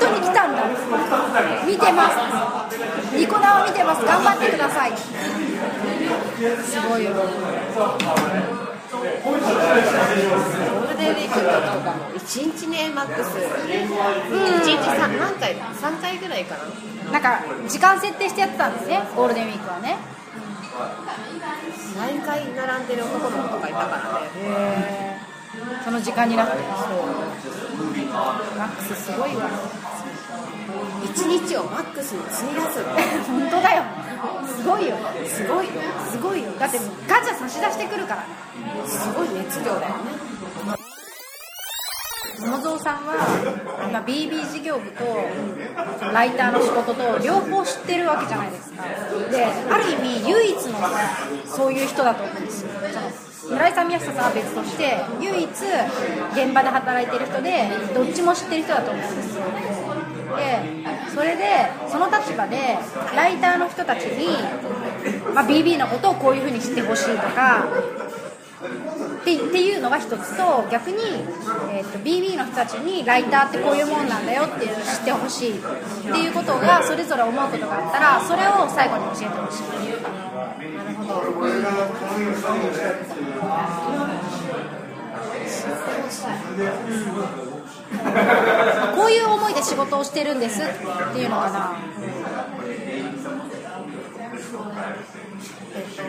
[0.00, 0.64] 当に来たんだ
[1.66, 2.16] 見てます
[3.14, 7.12] ニコ生見てます頑張ってくださいすごいよ
[9.00, 12.20] ゴールデンウィークのとかも1
[12.56, 13.28] 日ねマックス。
[13.30, 13.38] 1
[14.64, 15.56] 日 3, 何回。
[15.56, 16.64] 3回ぐらいかな。
[17.12, 19.96] なんか時間設定してやってたんですねゴールデンウィークはね。
[21.98, 24.28] 毎回並んでる男の子とかいたからね。
[24.36, 25.84] へー。
[25.84, 26.56] その時間になって。
[28.56, 29.50] マックスすごいわ。
[31.02, 32.82] 1日をマックスに費やす。
[33.30, 33.82] 本当だよ。
[34.56, 34.96] すごいよ。
[35.26, 35.72] すごいよ。
[36.10, 36.50] すごいよ。
[36.58, 36.78] だって
[37.08, 38.22] ガチャ差し出してくるから。
[38.22, 38.26] ね
[38.86, 40.30] すごい熱量だよね。
[42.40, 45.04] 友蔵さんは今 BB 事業部と
[46.12, 48.82] ライターの仕事と両方知ってるわけじゃないですか。
[49.30, 50.78] である意味唯一の
[51.46, 52.70] そういう人だと思うんですよ。
[53.50, 59.42] 村井さん宮下さんは別として唯一現場で働いてる人でどっちも知ってる人だと思うんですよ
[60.36, 60.58] で
[61.14, 62.78] それでその立場で
[63.14, 64.28] ライターの人たちに、
[65.34, 67.66] まあ、BB のことをこういうふうに知ってほしいとか
[69.20, 70.96] ってっていうのが一つと逆に、
[71.70, 79.62] えー、と BB の人たちにライターってこういうもんなんだよっていうのを知ってほしいっていうことがそれぞれ思うことがあったらそれを最後に教えてほしい。
[81.10, 81.42] なるほ
[87.44, 87.49] ど
[88.96, 90.64] こういう思いで仕事をしてるんですっ
[91.12, 91.72] ていうのかな。
[95.72, 96.02] えっと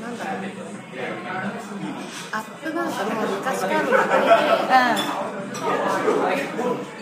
[0.00, 0.70] なんだろう。
[2.32, 3.98] アップバンクも昔からの流れ
[6.84, 6.99] で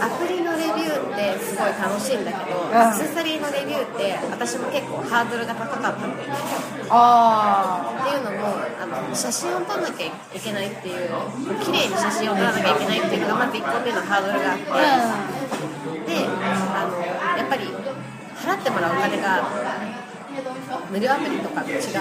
[0.00, 2.74] アプリのレビューってすごい楽しいんだけど、ん。
[2.74, 6.34] アクセサリーのレビューって私も結構ハードルが高かったんだよね。
[6.90, 11.10] あっていうのもあの写真を撮らなきゃいけないっていう
[11.62, 15.40] 綺麗に写真を撮らなきゃいけないっていうのがまず1個目のハードルがあって、あ
[16.06, 16.98] であの
[17.38, 17.66] やっぱり
[18.40, 19.42] 払ってもらうお金が
[20.90, 21.94] 無料アプリとかと違って必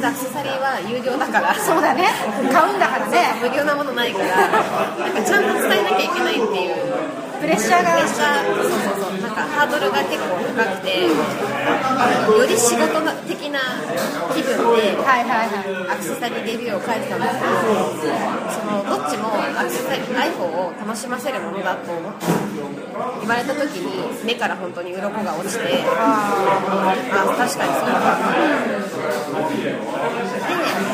[0.00, 1.50] ずアクセサリーは有料だから。
[1.50, 2.08] うんそうだね。
[2.52, 8.12] 買うんだからね無料なものないからなんかちゃんと伝えなきゃいけないっていうプレッシャーがそ
[8.52, 11.08] うそうそうなんかハードルが結構高くてよ
[12.46, 13.58] り仕事的な
[14.34, 17.96] 気分ではいはいはいアクセサリーレビューを書いてたんですけど
[18.52, 22.26] そのどっちもアクセサリー iPhone を楽しませるものだと思って
[23.20, 26.36] 言われた時に目から本当に鱗が落ちてあ
[26.92, 28.20] あ確かにそうだな。
[29.50, 29.72] で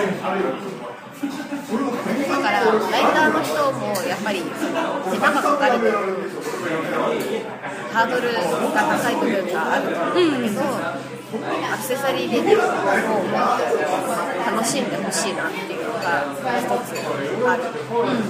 [0.07, 0.76] だから
[2.67, 4.51] ライターの人もやっぱり手
[5.19, 5.93] 間がかかる分
[7.93, 8.41] ハードルが
[8.75, 10.61] 高い部分があると思うんだけど、
[11.73, 12.69] アクセサリーレビューを
[14.45, 16.27] 楽しんでほしいなっていうのが
[16.59, 16.93] 一つ
[17.47, 17.63] ある、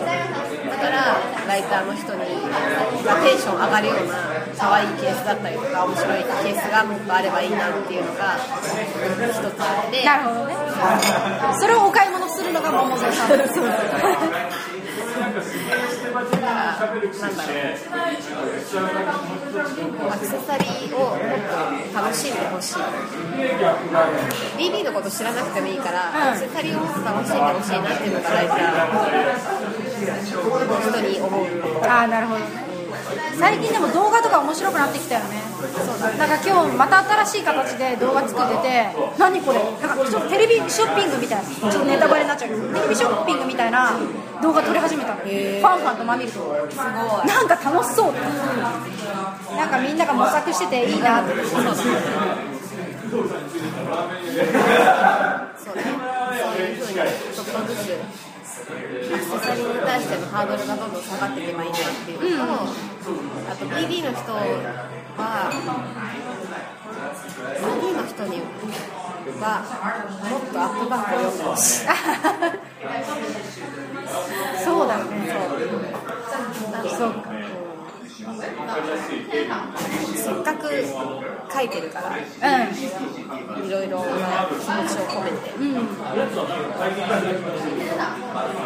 [0.04, 0.45] だ
[0.76, 1.16] から
[1.48, 2.20] ライターの人に
[3.04, 4.14] がテンション上がるような
[4.56, 10.04] 可愛いケースだったりとか面白いケースがもっとあればいいなっていうのが一つあって。
[10.04, 10.54] なるほどね。
[11.60, 13.28] それをお買い物するのが桃蔵さん。
[13.28, 13.64] そうそう
[15.36, 17.52] だからなんだろ
[20.06, 21.18] うアクセサリーをもっ
[21.92, 22.76] と楽しんでほしい。
[24.56, 28.58] BB のこと知らなくてもいいから、アクセサリーをもっと楽しんでほしいなっていうのがライター
[30.66, 31.46] の人に思う。
[31.84, 32.65] ああなるほどね
[33.38, 35.42] 最近でも動画とか面白くなってきたよね。
[35.56, 36.12] そうだ。
[36.16, 39.62] なんか今日また新しい形で動画作ってて何これ？
[39.80, 43.92] なんかちょっとテレビショッピングみたいなちょっとネタバレになっちゃうけどテレビショッピングみたいな
[44.42, 45.20] 動画撮り始めたの。
[45.20, 46.38] ファンファンとまみると。
[46.38, 47.26] すごい。
[47.26, 48.12] なんか楽しそう。
[48.12, 48.20] って
[49.56, 51.34] なんかみんなが模索してていいなって。
[51.44, 51.72] そうだ。
[51.72, 51.76] ね
[53.06, 53.42] そうだね
[55.56, 56.94] そういうふうに
[57.34, 57.86] ちょっとずつ
[58.66, 62.66] アクセサリーに対してのハードルがどんどん下がっていけばいいなっていうのと、
[63.06, 64.42] あと BD の人は
[67.62, 68.40] BD の人に
[69.40, 69.62] は
[70.28, 71.86] もっとアップバックを読んでほしい
[74.64, 75.04] そうだね
[76.98, 77.22] そうか
[80.16, 80.68] せっかく
[81.52, 85.76] 書いてるからういろいろな気持ちを込めてうん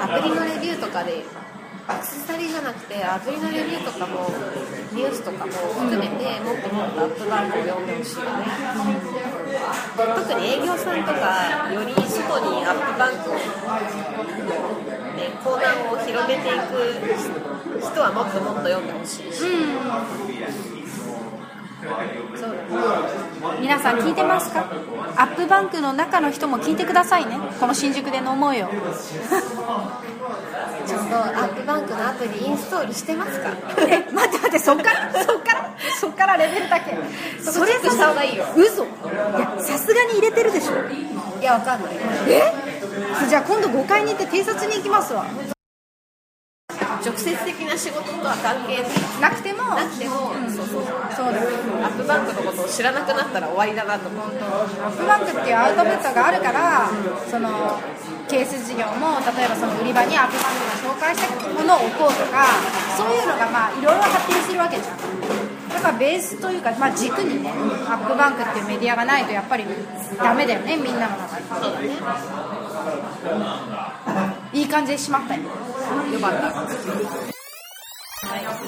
[0.01, 1.23] アプリのレビューとかで
[1.89, 4.31] アクセサリーじゃなくてアプリのレビューとかも
[4.93, 8.47] ニュースとかも含めてもっともっとアップバンクを読んでほしいよね
[9.97, 13.41] 特に営業さんとかより外にアップバンクを、ね、
[15.43, 19.33] コーナーを広げていく人はもっともっと読んでほしい。
[19.33, 19.47] し、そ
[22.47, 22.57] うだ
[23.59, 24.71] 皆さん聞いてますか？
[25.17, 27.39] アップバンクの中の人も聞いてくださいね。
[27.59, 28.69] この新宿での思いを。
[30.87, 33.51] ちゃんとアップバンクのアプリインストールしてますか？
[33.89, 35.25] え待って待ってそっから？
[35.25, 35.77] そっから？
[36.01, 36.97] そっからレベルだけ？
[37.43, 38.47] そこチェックした方がいいよ。
[38.57, 38.85] 嘘？
[38.85, 40.73] いやさすがに入れてるでしょ。
[41.41, 41.95] いやわかんない。
[42.29, 42.53] え？
[43.29, 45.25] じゃあ今度5階に行って偵察に行きますわ。
[47.03, 48.85] 直接的な仕事とは関係
[49.23, 50.85] なくてもなくても、そうそうそう。
[51.17, 51.33] そう。
[51.33, 51.41] だ
[51.87, 54.27] アップバンクのことを知らなくなったら終わりだなと思う。
[54.27, 56.91] アップバンクっていうアウトプットがあるから
[57.31, 57.81] その
[58.31, 62.47] ケース事業も例えばその売り場にアップバンクが紹介したものを置こうとか
[62.97, 64.97] そういうのがまあいろいろ発展してるわけじゃん
[65.71, 69.65] だからベースというか、まあ、軸にねアップバンクっていうメディアがないとやっぱり
[70.17, 71.91] ダメだよねみんなの中でそうだね
[74.53, 75.51] いい感じでしまったよよ
[76.21, 76.65] かった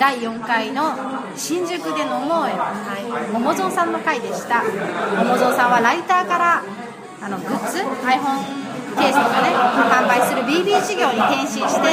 [0.00, 0.96] 第4回の
[1.36, 2.56] 新宿で飲もうよ、
[3.32, 4.64] 桃蔵さんの回でした
[5.16, 6.64] 桃蔵さんはライターから
[7.20, 8.61] あのグッズ iPhone
[8.96, 11.92] ケースとかね販売する BB 事業に転身して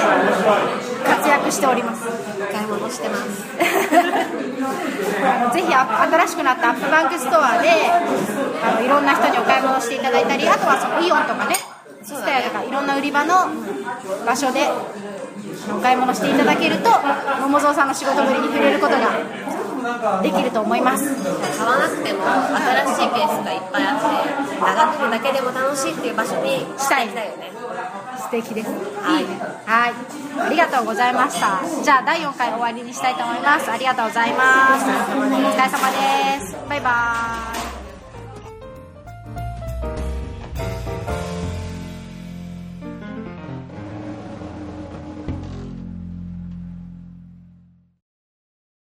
[1.05, 2.05] 活躍しております。
[2.51, 3.43] 買い物してます。
[5.53, 7.69] ぜひ新しくなった AppBank Store で
[8.63, 11.55] あのいろんな人にお買い物していただいたりあとはそのイオンとかね
[12.03, 13.49] ツタヤとかいろんな売り場の
[14.25, 14.73] 場所であ
[15.67, 16.89] のお買い物していただけると
[17.41, 19.09] 桃蔵さんの仕事ぶりに触れることが
[20.21, 21.03] できると思います。
[21.57, 27.51] 買わなくても新しいケースがいっぱいあって眺めるだけでも楽しいっていう場所にしたいんだよね。
[28.17, 28.69] 素敵です。
[28.69, 28.75] いい。
[28.75, 29.93] ねはい。
[30.39, 31.61] ありがとうございました。
[31.83, 33.71] じゃあ第4回終わりにしたいと思います。
[33.71, 34.85] ありがとうございます。
[34.85, 36.55] お疲れ様です。
[36.69, 37.78] バイバーイ